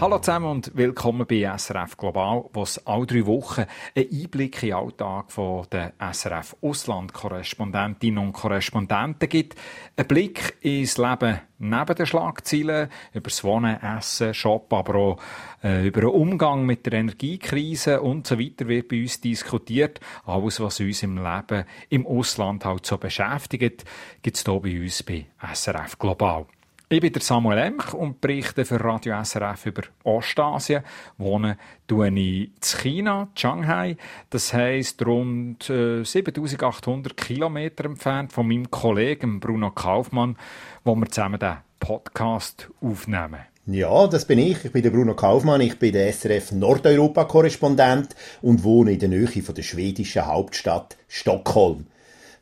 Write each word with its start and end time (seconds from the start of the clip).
Hallo 0.00 0.20
zusammen 0.20 0.46
und 0.46 0.76
willkommen 0.76 1.26
bei 1.26 1.42
SRF 1.58 1.96
Global, 1.96 2.44
wo 2.52 2.62
es 2.62 2.78
alle 2.86 3.04
drei 3.04 3.26
Wochen 3.26 3.64
einen 3.96 4.08
Einblick 4.12 4.62
in 4.62 4.68
den 4.68 4.76
Alltag 4.76 5.26
der 5.72 5.92
SRF 5.98 6.54
Ausland-Korrespondentinnen 6.60 8.24
und 8.24 8.32
Korrespondenten 8.32 9.28
gibt. 9.28 9.56
Ein 9.96 10.06
Blick 10.06 10.56
ins 10.60 10.98
Leben 10.98 11.40
neben 11.58 11.94
den 11.96 12.06
Schlagzeilen, 12.06 12.90
über 13.12 13.28
das 13.28 13.42
Wohnen, 13.42 13.82
Essen, 13.82 14.34
Shop, 14.34 14.72
aber 14.72 14.94
auch 14.94 15.16
äh, 15.64 15.88
über 15.88 16.02
den 16.02 16.10
Umgang 16.10 16.64
mit 16.64 16.86
der 16.86 16.92
Energiekrise 16.92 18.00
und 18.00 18.24
so 18.24 18.38
weiter 18.38 18.68
wird 18.68 18.86
bei 18.86 19.00
uns 19.00 19.20
diskutiert. 19.20 19.98
Alles, 20.24 20.60
was 20.60 20.78
uns 20.78 21.02
im 21.02 21.16
Leben 21.16 21.64
im 21.88 22.06
Ausland 22.06 22.64
halt 22.64 22.86
so 22.86 22.98
beschäftigt, 22.98 23.84
gibt 24.22 24.36
es 24.36 24.44
hier 24.44 24.60
bei 24.60 24.80
uns 24.80 25.02
bei 25.02 25.26
SRF 25.52 25.98
Global. 25.98 26.46
Ich 26.90 27.02
bin 27.02 27.12
Samuel 27.20 27.58
Emch 27.58 27.92
und 27.92 28.22
berichte 28.22 28.64
für 28.64 28.82
Radio 28.82 29.22
SRF 29.22 29.66
über 29.66 29.82
Ostasien. 30.04 30.82
Wohne 31.18 31.58
ich 31.86 31.96
in 31.98 32.50
China, 32.62 33.28
Shanghai. 33.34 33.98
Das 34.30 34.54
heisst 34.54 35.04
rund 35.04 35.68
äh, 35.68 36.02
7800 36.02 37.14
Kilometer 37.14 37.84
entfernt 37.84 38.32
von 38.32 38.48
meinem 38.48 38.70
Kollegen 38.70 39.38
Bruno 39.38 39.70
Kaufmann, 39.70 40.38
wo 40.82 40.96
wir 40.96 41.10
zusammen 41.10 41.38
den 41.38 41.58
Podcast 41.78 42.70
aufnehmen. 42.80 43.40
Ja, 43.66 44.06
das 44.06 44.24
bin 44.24 44.38
ich. 44.38 44.64
Ich 44.64 44.72
bin 44.72 44.82
der 44.82 44.90
Bruno 44.90 45.12
Kaufmann. 45.12 45.60
Ich 45.60 45.78
bin 45.78 45.92
der 45.92 46.10
SRF 46.10 46.52
Nordeuropa-Korrespondent 46.52 48.16
und 48.40 48.64
wohne 48.64 48.92
in 48.92 48.98
der 48.98 49.10
Nähe 49.10 49.42
von 49.42 49.54
der 49.54 49.62
schwedischen 49.62 50.24
Hauptstadt 50.24 50.96
Stockholm. 51.06 51.84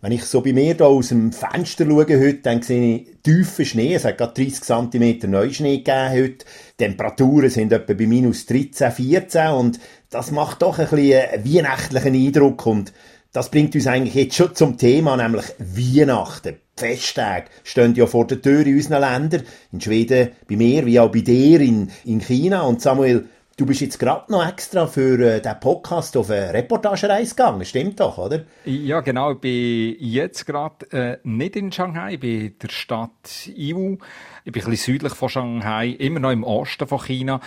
Wenn 0.02 0.12
ich 0.12 0.24
so 0.24 0.42
bei 0.42 0.52
mir 0.52 0.74
da 0.74 0.86
aus 0.86 1.08
dem 1.08 1.32
Fenster 1.32 1.86
schaue 1.86 2.20
heute, 2.20 2.40
dann 2.42 2.62
sehe 2.62 2.96
ich 2.96 3.08
tiefen 3.22 3.64
Schnee. 3.64 3.94
Es 3.94 4.04
hat 4.04 4.18
gerade 4.18 4.34
30 4.34 4.62
cm 4.62 5.30
Neuschnee 5.30 5.78
gegeben 5.78 6.10
heute. 6.10 6.44
Die 6.78 6.84
Temperaturen 6.84 7.48
sind 7.48 7.72
etwa 7.72 7.94
bei 7.94 8.06
minus 8.06 8.44
13, 8.46 8.92
14 8.92 9.48
und 9.48 9.80
das 10.10 10.30
macht 10.30 10.62
doch 10.62 10.78
ein 10.78 10.88
bisschen 10.88 11.22
einen 11.28 11.44
weihnachtlichen 11.44 12.14
Eindruck 12.14 12.66
und 12.66 12.92
das 13.32 13.50
bringt 13.50 13.74
uns 13.74 13.86
eigentlich 13.86 14.14
jetzt 14.14 14.36
schon 14.36 14.54
zum 14.54 14.78
Thema, 14.78 15.16
nämlich 15.16 15.44
Weihnachten. 15.58 16.56
Die 16.78 16.84
Festtage 16.86 17.46
stehen 17.64 17.94
ja 17.94 18.06
vor 18.06 18.26
der 18.26 18.40
Tür 18.40 18.66
in 18.66 18.76
unseren 18.76 19.00
Ländern. 19.00 19.42
In 19.72 19.80
Schweden 19.80 20.30
bei 20.48 20.56
mir, 20.56 20.86
wie 20.86 21.00
auch 21.00 21.10
bei 21.10 21.20
dir 21.20 21.60
in, 21.60 21.90
in 22.04 22.20
China. 22.20 22.62
Und 22.62 22.80
Samuel, 22.80 23.26
Du 23.58 23.64
bist 23.64 23.80
jetzt 23.80 23.98
gerade 23.98 24.30
noch 24.30 24.46
extra 24.46 24.86
für 24.86 25.18
äh, 25.18 25.40
diesen 25.40 25.60
Podcast 25.60 26.14
auf 26.18 26.28
eine 26.28 26.52
Reportagereise 26.52 27.34
gegangen, 27.34 27.64
stimmt 27.64 27.98
doch, 27.98 28.18
oder? 28.18 28.44
Ja, 28.66 29.00
genau. 29.00 29.32
Ich 29.32 29.38
bin 29.38 29.96
jetzt 29.98 30.44
gerade 30.44 30.92
äh, 30.92 31.18
nicht 31.22 31.56
in 31.56 31.72
Shanghai, 31.72 32.12
ich 32.12 32.20
bin 32.20 32.40
in 32.48 32.58
der 32.58 32.68
Stadt 32.68 33.46
Iwu. 33.46 33.96
Ich 34.44 34.52
bin 34.52 34.62
ein 34.62 34.70
bisschen 34.70 34.92
südlich 34.92 35.14
von 35.14 35.30
Shanghai, 35.30 35.88
immer 35.88 36.20
noch 36.20 36.32
im 36.32 36.44
Osten 36.44 36.86
von 36.86 37.00
China. 37.00 37.40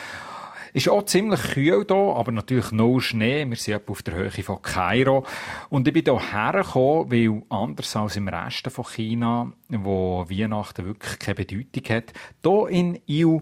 Ist 0.74 0.90
auch 0.90 1.04
ziemlich 1.06 1.42
kühl 1.42 1.86
hier, 1.88 1.96
aber 1.96 2.32
natürlich 2.32 2.72
no 2.72 3.00
Schnee. 3.00 3.46
Wir 3.48 3.56
sind 3.56 3.88
auf 3.88 4.04
der 4.04 4.16
Höhe 4.16 4.32
von 4.32 4.62
Kairo. 4.62 5.26
Und 5.70 5.88
ich 5.88 5.94
bin 5.94 6.04
hier 6.04 6.32
hergekommen, 6.32 7.12
weil 7.12 7.44
anders 7.50 7.96
als 7.96 8.16
im 8.16 8.28
Rest 8.28 8.68
von 8.70 8.86
China, 8.86 9.52
wo 9.68 10.26
Weihnachten 10.30 10.86
wirklich 10.86 11.20
keine 11.20 11.36
Bedeutung 11.36 11.96
hat, 11.96 12.14
hier 12.44 12.68
in 12.70 13.00
Iwu 13.08 13.42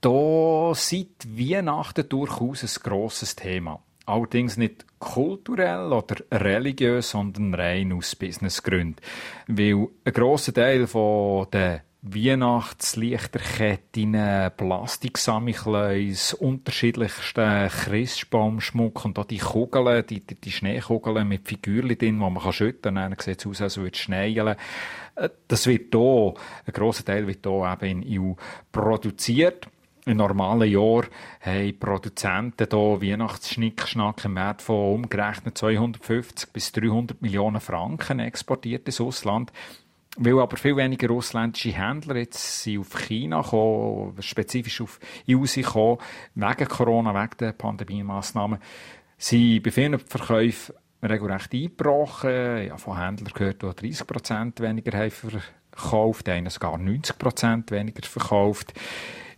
da 0.00 0.72
seit 0.74 1.26
Weihnachten 1.26 2.08
durchaus 2.08 2.62
ein 2.62 2.82
grosses 2.82 3.36
Thema. 3.36 3.80
Allerdings 4.06 4.56
nicht 4.56 4.86
kulturell 4.98 5.92
oder 5.92 6.16
religiös, 6.32 7.10
sondern 7.10 7.54
rein 7.54 7.92
aus 7.92 8.16
Businessgründen. 8.16 8.96
Weil 9.46 9.88
ein 10.04 10.12
grosser 10.12 10.52
Teil 10.52 10.88
der 11.52 11.82
Weihnachtslichterketten, 12.02 14.12
Plastiksamichlöis, 14.56 16.32
unterschiedlichsten 16.32 17.68
Christbaumschmuck 17.68 19.04
und 19.04 19.18
auch 19.18 19.26
die 19.26 19.36
Kugeln, 19.36 20.06
die, 20.06 20.20
die, 20.20 20.50
Schneekugeln 20.50 21.28
mit 21.28 21.46
Figürchen 21.46 21.98
drin, 21.98 22.18
die 22.18 22.30
man 22.30 22.52
schütten 22.52 22.94
kann. 22.94 23.10
Dann 23.10 23.16
sieht 23.18 23.40
es 23.40 23.46
aus, 23.46 23.60
als 23.60 23.76
würde 23.76 23.92
es 23.92 23.98
schneien. 23.98 24.56
Äh, 25.14 25.30
das 25.48 25.66
wird 25.66 25.94
hier, 25.94 26.34
ein 26.66 26.72
grosser 26.72 27.04
Teil 27.04 27.26
wird 27.26 27.46
hier 27.46 27.78
eben 27.80 28.02
in 28.02 28.20
EU 28.20 28.32
produziert 28.72 29.68
in 30.06 30.16
normalen 30.16 30.70
Jahr 30.70 31.04
haben 31.40 31.78
Produzenten 31.78 32.66
hier 32.70 33.02
Weihnachtsschnickschnack 33.02 34.24
im 34.24 34.36
Wert 34.36 34.62
von 34.62 34.94
umgerechnet 34.94 35.58
250 35.58 36.52
bis 36.52 36.72
300 36.72 37.20
Millionen 37.20 37.60
Franken 37.60 38.18
exportiert 38.18 38.86
ins 38.86 39.00
Ausland. 39.00 39.52
Weil 40.16 40.38
aber 40.40 40.56
viel 40.56 40.76
weniger 40.76 41.12
ausländische 41.12 41.70
Händler 41.70 42.16
jetzt 42.16 42.62
sind 42.62 42.80
auf 42.80 42.98
China 42.98 43.42
gekommen, 43.42 44.20
spezifisch 44.20 44.80
auf 44.80 44.98
EU 45.28 45.44
gekommen, 45.44 45.98
wegen 46.34 46.68
Corona, 46.68 47.14
wegen 47.14 47.36
der 47.38 47.52
Pandemie-Massnahmen, 47.52 48.58
sind 49.16 49.62
bei 49.62 49.70
vielen 49.70 49.98
Verkäufen 49.98 50.74
regelrecht 51.02 51.52
eingebrochen. 51.52 52.66
Ja, 52.66 52.76
von 52.76 52.98
Händlern 52.98 53.32
gehört, 53.34 53.62
die 53.62 53.92
30% 53.92 54.60
weniger 54.60 54.98
haben 54.98 55.10
verkauft, 55.10 56.28
einer 56.28 56.50
sogar 56.50 56.74
90% 56.74 57.70
weniger 57.70 58.06
verkauft. 58.06 58.74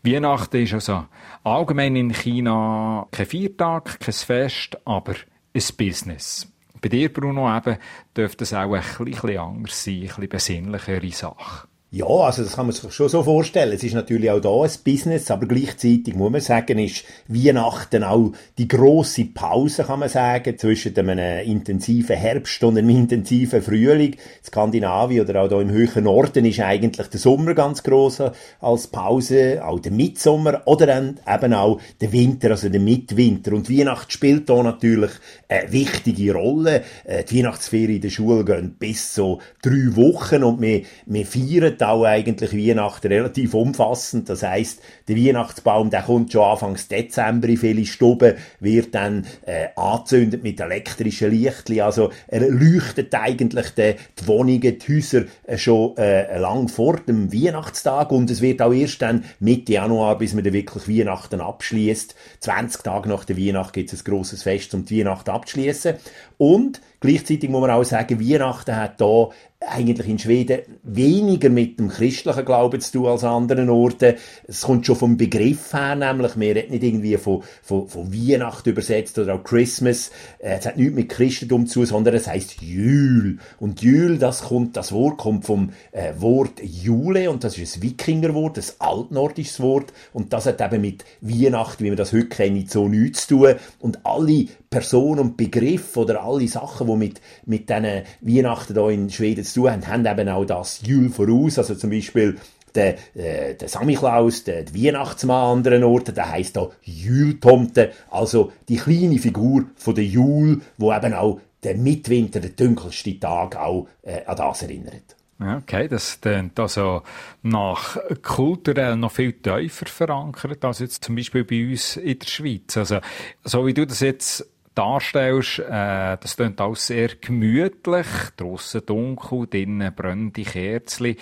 Weihnachten 0.02 0.62
ist 0.62 0.74
also 0.74 1.06
allgemein 1.44 1.94
in 1.94 2.12
China 2.12 3.06
kein 3.12 3.26
Viertag, 3.26 4.00
kein 4.00 4.12
Fest, 4.12 4.76
aber 4.84 5.14
ein 5.54 5.62
Business. 5.76 6.52
Bei 6.80 6.88
dir, 6.88 7.12
Bruno, 7.12 7.56
eben, 7.56 7.78
dürfte 8.16 8.42
es 8.42 8.52
auch 8.52 8.74
ein 8.74 8.82
bisschen 9.04 9.38
anders 9.38 9.84
sein, 9.84 9.94
ein 9.94 10.00
bisschen 10.00 10.28
besinnlichere 10.28 11.12
Sache. 11.12 11.68
Ja, 11.94 12.06
also 12.06 12.42
das 12.42 12.56
kann 12.56 12.64
man 12.64 12.74
sich 12.74 12.90
schon 12.90 13.10
so 13.10 13.22
vorstellen. 13.22 13.74
Es 13.74 13.84
ist 13.84 13.92
natürlich 13.92 14.30
auch 14.30 14.40
da 14.40 14.62
ein 14.62 14.70
Business, 14.82 15.30
aber 15.30 15.44
gleichzeitig 15.44 16.14
muss 16.14 16.32
man 16.32 16.40
sagen, 16.40 16.78
ist 16.78 17.04
Weihnachten 17.28 18.02
auch 18.02 18.32
die 18.56 18.66
große 18.66 19.26
Pause, 19.26 19.84
kann 19.84 19.98
man 19.98 20.08
sagen, 20.08 20.56
zwischen 20.56 20.96
einem 20.96 21.46
intensiven 21.46 22.16
Herbst 22.16 22.64
und 22.64 22.78
einem 22.78 22.88
intensiven 22.88 23.60
Frühling. 23.60 24.16
Skandinavien 24.42 25.28
oder 25.28 25.42
auch 25.42 25.48
da 25.48 25.60
im 25.60 25.68
höheren 25.68 26.04
Norden 26.04 26.46
ist 26.46 26.60
eigentlich 26.60 27.08
der 27.08 27.20
Sommer 27.20 27.52
ganz 27.52 27.82
groß 27.82 28.22
als 28.60 28.86
Pause, 28.86 29.60
auch 29.62 29.78
der 29.78 29.92
Mitsommer 29.92 30.62
oder 30.64 30.86
dann 30.86 31.20
eben 31.28 31.52
auch 31.52 31.78
der 32.00 32.10
Winter, 32.10 32.52
also 32.52 32.70
der 32.70 32.80
Mitwinter. 32.80 33.52
Und 33.52 33.68
Weihnachten 33.68 34.10
spielt 34.10 34.48
da 34.48 34.62
natürlich 34.62 35.10
eine 35.46 35.70
wichtige 35.70 36.32
Rolle. 36.32 36.84
Äh, 37.04 37.24
die 37.24 37.40
Weihnachtsferien 37.40 37.96
in 37.96 38.00
der 38.00 38.08
Schule 38.08 38.46
gehen 38.46 38.76
bis 38.78 39.14
so 39.14 39.40
drei 39.60 39.94
Wochen 39.94 40.42
und 40.42 40.62
wir, 40.62 40.84
wir 41.04 41.26
feiern 41.26 41.76
auch 41.82 42.04
eigentlich 42.04 42.52
Weihnachten 42.52 43.08
relativ 43.08 43.54
umfassend. 43.54 44.28
Das 44.28 44.42
heißt, 44.42 44.80
der 45.08 45.16
Weihnachtsbaum, 45.16 45.90
der 45.90 46.02
kommt 46.02 46.32
schon 46.32 46.44
Anfang 46.44 46.78
Dezember 46.90 47.48
in 47.48 47.56
viele 47.56 47.84
Stuben, 47.84 48.34
wird 48.60 48.94
dann 48.94 49.26
äh, 49.46 49.68
angezündet 49.76 50.42
mit 50.42 50.60
elektrischen 50.60 51.30
Lichtli. 51.30 51.80
Also 51.80 52.10
er 52.28 52.48
leuchtet 52.48 53.14
eigentlich 53.14 53.70
die, 53.70 53.94
die 54.20 54.26
Wohnungen, 54.26 54.78
die 54.78 54.94
Häuser 54.94 55.24
äh, 55.44 55.58
schon 55.58 55.96
äh, 55.96 56.38
lang 56.38 56.68
vor 56.68 56.96
dem 56.96 57.32
Weihnachtstag 57.32 58.12
und 58.12 58.30
es 58.30 58.40
wird 58.40 58.62
auch 58.62 58.72
erst 58.72 59.02
dann 59.02 59.24
Mitte 59.40 59.72
Januar, 59.72 60.18
bis 60.18 60.34
man 60.34 60.44
dann 60.44 60.52
wirklich 60.52 60.88
Weihnachten 60.88 61.40
abschließt. 61.40 62.14
20 62.40 62.82
Tage 62.82 63.08
nach 63.08 63.24
der 63.24 63.36
Weihnacht 63.36 63.72
gibt 63.72 63.92
es 63.92 64.00
ein 64.00 64.04
grosses 64.04 64.42
Fest, 64.42 64.74
um 64.74 64.84
die 64.84 65.00
Weihnacht 65.00 65.28
abzuschließen. 65.28 65.94
Und 66.42 66.80
gleichzeitig 66.98 67.48
muss 67.48 67.60
man 67.60 67.70
auch 67.70 67.84
sagen, 67.84 68.18
Weihnachten 68.18 68.74
hat 68.74 69.00
da 69.00 69.28
eigentlich 69.68 70.08
in 70.08 70.18
Schweden 70.18 70.62
weniger 70.82 71.50
mit 71.50 71.78
dem 71.78 71.88
christlichen 71.88 72.44
Glauben 72.44 72.80
zu 72.80 72.92
tun 72.92 73.06
als 73.06 73.22
an 73.24 73.44
anderen 73.44 73.70
Orten. 73.70 74.14
Es 74.46 74.62
kommt 74.62 74.86
schon 74.86 74.96
vom 74.96 75.16
Begriff 75.16 75.72
her, 75.72 75.94
nämlich, 75.94 76.38
wir 76.38 76.56
reden 76.56 76.72
nicht 76.72 76.82
irgendwie 76.82 77.16
von, 77.16 77.42
von, 77.62 77.86
von 77.86 78.12
Weihnachten 78.12 78.70
übersetzt 78.70 79.18
oder 79.18 79.34
auch 79.34 79.44
Christmas. 79.44 80.10
Äh, 80.38 80.58
es 80.58 80.66
hat 80.66 80.76
nichts 80.76 80.94
mit 80.94 81.08
Christentum 81.08 81.66
zu 81.66 81.84
sondern 81.84 82.14
es 82.14 82.26
heißt 82.26 82.60
Jül. 82.60 83.38
Und 83.60 83.82
Jül, 83.82 84.18
das 84.18 84.42
kommt, 84.42 84.76
das 84.76 84.92
Wort 84.92 85.18
kommt 85.18 85.44
vom 85.44 85.70
äh, 85.92 86.12
Wort 86.18 86.60
Jule 86.62 87.30
und 87.30 87.44
das 87.44 87.58
ist 87.58 87.76
ein 87.76 87.82
Wikingerwort, 87.82 88.58
ein 88.58 88.64
altnordisches 88.78 89.60
Wort 89.60 89.92
und 90.12 90.32
das 90.32 90.46
hat 90.46 90.60
eben 90.60 90.80
mit 90.80 91.04
Weihnachten, 91.20 91.84
wie 91.84 91.90
wir 91.90 91.96
das 91.96 92.12
heute 92.12 92.26
kennen, 92.26 92.66
so 92.68 92.88
nichts 92.88 93.26
zu 93.26 93.36
tun. 93.36 93.54
Und 93.78 94.04
alle 94.04 94.46
Personen 94.70 95.20
und 95.20 95.36
Begriffe 95.36 96.00
oder 96.00 96.22
alle 96.24 96.31
Sachen, 96.40 96.86
die 96.86 96.96
mit, 96.96 97.20
mit 97.46 97.68
diesen 97.68 98.02
Weihnachten 98.20 98.74
hier 98.74 98.88
in 98.88 99.10
Schweden 99.10 99.44
zu 99.44 99.60
tun 99.60 99.70
haben, 99.70 99.86
haben 99.86 100.06
eben 100.06 100.28
auch 100.28 100.44
das 100.44 100.80
Jül 100.82 101.10
voraus. 101.10 101.58
Also 101.58 101.74
zum 101.74 101.90
Beispiel 101.90 102.36
der, 102.74 102.96
äh, 103.14 103.54
der 103.54 103.68
Samichlaus, 103.68 104.44
der, 104.44 104.64
der 104.64 104.74
Weihnachtsmann 104.74 105.36
an 105.36 105.58
anderen 105.58 105.84
Orten, 105.84 106.14
der 106.14 106.30
heisst 106.30 106.56
da 106.56 106.68
Jültomte, 106.82 107.92
also 108.10 108.52
die 108.68 108.76
kleine 108.76 109.18
Figur 109.18 109.66
von 109.76 109.94
der 109.94 110.04
Jul, 110.04 110.60
wo 110.78 110.92
eben 110.92 111.14
auch 111.14 111.40
der 111.62 111.76
Mitwinter, 111.76 112.40
der 112.40 112.50
dunkelste 112.50 113.18
Tag 113.20 113.56
auch 113.56 113.86
äh, 114.02 114.24
an 114.24 114.36
das 114.36 114.62
erinnert. 114.62 115.16
Okay, 115.40 115.88
das 115.88 116.20
klingt 116.20 116.58
also 116.60 117.02
nach 117.42 117.98
kulturell 118.22 118.96
noch 118.96 119.10
viel 119.10 119.32
tiefer 119.32 119.86
verankert 119.86 120.64
als 120.64 120.78
jetzt 120.78 121.04
zum 121.04 121.16
Beispiel 121.16 121.44
bei 121.44 121.68
uns 121.68 121.96
in 121.96 122.18
der 122.18 122.26
Schweiz. 122.26 122.76
Also, 122.76 122.98
so 123.42 123.66
wie 123.66 123.74
du 123.74 123.84
das 123.84 124.00
jetzt 124.00 124.46
darstellst. 124.74 125.58
Äh, 125.60 126.16
das 126.20 126.36
klingt 126.36 126.60
alles 126.60 126.86
sehr 126.86 127.08
gemütlich. 127.16 128.06
Draussen 128.36 128.86
dunkel, 128.86 129.46
drinnen 129.46 129.94
brennende 129.94 130.42
Kerzen. 130.42 131.16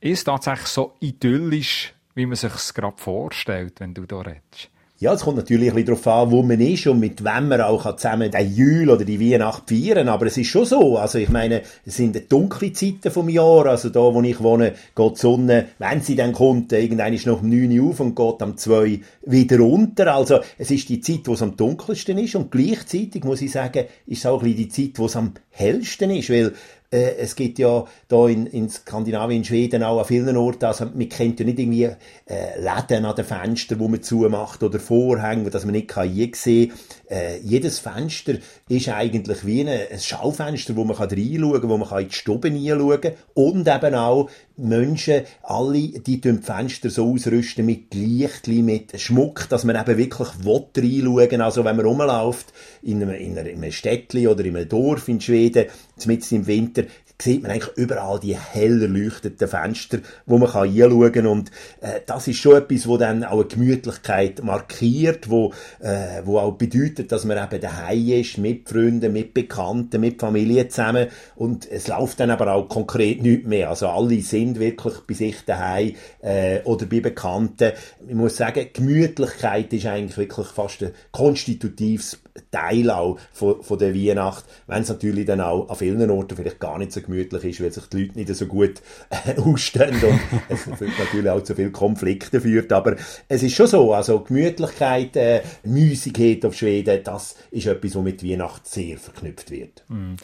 Ist 0.00 0.24
tatsächlich 0.24 0.68
so 0.68 0.94
idyllisch, 1.00 1.94
wie 2.14 2.26
man 2.26 2.36
sich 2.36 2.54
es 2.54 2.74
gerade 2.74 2.96
vorstellt, 2.96 3.80
wenn 3.80 3.94
du 3.94 4.06
da 4.06 4.20
redest? 4.20 4.70
Ja, 4.98 5.12
es 5.12 5.24
kommt 5.24 5.36
natürlich 5.36 5.68
ein 5.68 5.74
bisschen 5.74 6.02
darauf 6.02 6.06
an, 6.06 6.30
wo 6.30 6.42
man 6.42 6.58
ist 6.58 6.86
und 6.86 7.00
mit 7.00 7.22
wem 7.22 7.48
man 7.48 7.60
auch 7.60 7.96
zusammen 7.96 8.30
den 8.30 8.54
Jül 8.54 8.88
oder 8.88 9.04
die 9.04 9.20
Weihnacht 9.20 9.68
feiern 9.68 10.08
Aber 10.08 10.24
es 10.24 10.38
ist 10.38 10.46
schon 10.46 10.64
so. 10.64 10.96
Also, 10.96 11.18
ich 11.18 11.28
meine, 11.28 11.60
es 11.84 11.96
sind 11.96 12.32
dunkle 12.32 12.72
Zeiten 12.72 13.10
vom 13.10 13.28
Jahr. 13.28 13.66
Also, 13.66 13.90
da, 13.90 14.00
wo 14.00 14.22
ich 14.22 14.42
wohne, 14.42 14.72
geht 14.94 15.16
die 15.16 15.20
Sonne, 15.20 15.66
wenn 15.78 16.00
sie 16.00 16.16
dann 16.16 16.32
kommt, 16.32 16.72
irgendwann 16.72 17.12
ist 17.12 17.26
noch 17.26 17.42
um 17.42 17.50
9 17.50 17.78
Uhr 17.78 17.90
auf 17.90 18.00
und 18.00 18.14
geht 18.14 18.40
am 18.40 18.56
2 18.56 19.00
wieder 19.26 19.58
runter. 19.58 20.14
Also, 20.14 20.40
es 20.56 20.70
ist 20.70 20.88
die 20.88 21.02
Zeit, 21.02 21.20
wo 21.26 21.34
es 21.34 21.42
am 21.42 21.58
dunkelsten 21.58 22.16
ist. 22.16 22.34
Und 22.34 22.50
gleichzeitig, 22.50 23.22
muss 23.22 23.42
ich 23.42 23.52
sagen, 23.52 23.84
ist 24.06 24.20
es 24.20 24.24
auch 24.24 24.42
ein 24.42 24.54
bisschen 24.54 24.56
die 24.56 24.68
Zeit, 24.70 24.98
wo 24.98 25.04
es 25.04 25.16
am 25.16 25.34
hellsten 25.50 26.10
ist. 26.10 26.30
Weil, 26.30 26.54
äh, 26.90 27.16
es 27.16 27.36
gibt 27.36 27.58
ja 27.58 27.84
da 28.08 28.28
in, 28.28 28.46
in 28.46 28.68
Skandinavien, 28.68 29.38
in 29.38 29.44
Schweden 29.44 29.82
auch 29.82 29.98
an 29.98 30.04
vielen 30.04 30.36
Orten, 30.36 30.64
also 30.64 30.86
man 30.86 31.08
kennt 31.08 31.40
ja 31.40 31.46
nicht 31.46 31.58
irgendwie 31.58 31.84
äh, 31.84 32.58
Läden 32.58 33.04
an 33.04 33.16
den 33.16 33.24
Fenstern, 33.24 33.78
wo 33.78 33.88
man 33.88 34.02
zumacht 34.02 34.62
oder 34.62 34.78
Vorhänge, 34.78 35.50
dass 35.50 35.64
man 35.64 35.72
nicht 35.72 35.88
kann 35.88 36.12
sehen 36.34 36.72
äh, 37.08 37.38
Jedes 37.38 37.78
Fenster 37.78 38.34
ist 38.68 38.88
eigentlich 38.88 39.46
wie 39.46 39.60
ein, 39.60 39.68
ein 39.68 40.00
Schaufenster, 40.00 40.76
wo 40.76 40.84
man 40.84 40.96
kann 40.96 41.10
reinschauen 41.10 41.60
kann, 41.60 41.70
wo 41.70 41.76
man 41.76 41.88
kann 41.88 42.02
in 42.02 42.08
die 42.08 42.14
Stube 42.14 42.48
reinschauen 42.48 43.00
kann 43.00 43.12
und 43.34 43.68
eben 43.68 43.94
auch 43.94 44.30
Menschen, 44.56 45.22
alle, 45.42 45.88
die 45.88 46.20
die 46.20 46.32
Fenster 46.32 46.90
so 46.90 47.12
ausrüsten 47.12 47.66
mit 47.66 47.94
Licht, 47.94 48.48
mit 48.48 48.98
Schmuck, 49.00 49.48
dass 49.48 49.64
man 49.64 49.76
eben 49.76 49.98
wirklich 49.98 50.28
reinschauen 50.44 51.30
will. 51.30 51.42
Also 51.42 51.64
wenn 51.64 51.76
man 51.76 51.86
rumläuft 51.86 52.52
in 52.82 53.02
einem, 53.02 53.14
in 53.14 53.38
einem 53.38 53.72
Städtchen 53.72 54.26
oder 54.28 54.44
in 54.44 54.56
einem 54.56 54.68
Dorf 54.68 55.08
in 55.08 55.20
Schweden, 55.20 55.66
mitten 56.06 56.36
im 56.36 56.46
Winter, 56.46 56.84
sieht 57.20 57.42
man 57.42 57.50
eigentlich 57.50 57.76
überall 57.76 58.20
die 58.20 58.36
hell 58.36 58.82
erleuchteten 58.82 59.48
Fenster, 59.48 59.98
wo 60.26 60.38
man 60.38 60.50
kann 60.50 61.12
kann. 61.12 61.26
und 61.26 61.50
äh, 61.80 62.00
das 62.06 62.28
ist 62.28 62.38
schon 62.38 62.56
etwas, 62.56 62.86
wo 62.86 62.96
dann 62.96 63.24
auch 63.24 63.40
eine 63.40 63.44
Gemütlichkeit 63.44 64.42
markiert, 64.44 65.30
wo, 65.30 65.52
äh, 65.80 66.22
wo 66.24 66.38
auch 66.38 66.52
bedeutet, 66.52 67.12
dass 67.12 67.24
man 67.24 67.42
eben 67.42 67.60
daheim 67.60 68.08
ist, 68.08 68.38
mit 68.38 68.68
Freunden, 68.68 69.12
mit 69.12 69.34
Bekannten, 69.34 70.00
mit 70.00 70.20
Familie 70.20 70.68
zusammen 70.68 71.08
und 71.36 71.70
es 71.70 71.88
läuft 71.88 72.20
dann 72.20 72.30
aber 72.30 72.52
auch 72.52 72.68
konkret 72.68 73.22
nichts 73.22 73.46
mehr. 73.46 73.70
Also 73.70 73.88
alle 73.88 74.20
sind 74.20 74.58
wirklich 74.58 74.94
bei 75.06 75.14
sich 75.14 75.44
daheim 75.44 75.94
äh, 76.20 76.60
oder 76.64 76.86
bei 76.86 77.00
Bekannten. 77.00 77.72
Ich 78.06 78.14
muss 78.14 78.36
sagen, 78.36 78.68
Gemütlichkeit 78.72 79.72
ist 79.72 79.86
eigentlich 79.86 80.18
wirklich 80.18 80.48
fast 80.48 80.82
ein 80.82 80.92
konstitutives 81.12 82.18
Teil 82.50 82.90
auch 82.90 83.18
von, 83.32 83.62
von 83.62 83.78
der 83.78 83.94
Weihnacht, 83.94 84.44
wenn 84.66 84.82
es 84.82 84.88
natürlich 84.88 85.26
dann 85.26 85.40
auch 85.40 85.68
an 85.68 85.76
vielen 85.76 86.10
Orten 86.10 86.36
vielleicht 86.36 86.60
gar 86.60 86.78
nicht 86.78 86.92
so 86.92 87.00
gemütlich 87.00 87.44
ist, 87.44 87.62
weil 87.62 87.72
sich 87.72 87.86
die 87.86 88.02
Leute 88.02 88.18
nicht 88.18 88.34
so 88.34 88.46
gut 88.46 88.82
äh, 89.10 89.38
ausstehen 89.40 89.94
und 90.02 90.20
es 90.48 90.66
natürlich 90.66 91.28
auch 91.30 91.42
zu 91.42 91.54
vielen 91.54 91.72
Konflikten 91.72 92.40
führt, 92.40 92.72
aber 92.72 92.96
es 93.28 93.42
ist 93.42 93.54
schon 93.54 93.66
so, 93.66 93.92
also 93.92 94.20
Gemütlichkeit, 94.20 95.16
äh, 95.16 95.42
Müsigkeit 95.64 96.44
auf 96.44 96.54
Schweden, 96.54 97.02
das 97.04 97.36
ist 97.50 97.66
etwas, 97.66 97.96
was 97.96 98.02
mit 98.02 98.24
Weihnacht 98.24 98.66
sehr 98.66 98.98
verknüpft 98.98 99.50
wird. 99.50 99.84
Mm. 99.88 100.14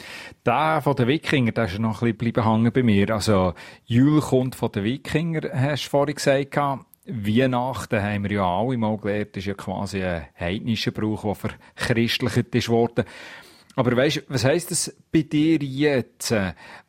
Der 0.45 0.81
von 0.83 0.95
den 0.95 1.07
Wikinger, 1.07 1.51
der 1.51 1.65
ist 1.65 1.79
noch 1.79 2.01
ein 2.01 2.15
bisschen 2.15 2.43
hängen 2.43 2.71
bei 2.71 2.83
mir, 2.83 3.09
also 3.09 3.53
Jul 3.85 4.21
kommt 4.21 4.55
von 4.55 4.71
den 4.71 4.83
Wikinger, 4.83 5.41
hast 5.53 5.85
du 5.85 5.89
vorhin 5.89 6.15
gesagt, 6.15 6.57
Weihnachten 7.05 8.01
haben 8.01 8.23
wir 8.23 8.31
ja 8.31 8.45
alle 8.45 8.77
mal 8.77 8.97
gelernt, 8.97 9.35
ist 9.35 9.45
ja 9.45 9.53
quasi 9.53 10.03
ein 10.03 10.27
heidnischer 10.39 10.91
Brauch, 10.91 11.23
der 11.23 11.51
verchristlicht 11.75 12.55
ist 12.55 12.69
worden. 12.69 13.05
Aber 13.75 13.97
weißt, 13.97 14.25
was 14.27 14.45
heisst 14.45 14.71
das 14.71 14.95
bei 15.11 15.23
dir 15.23 15.57
jetzt? 15.57 16.33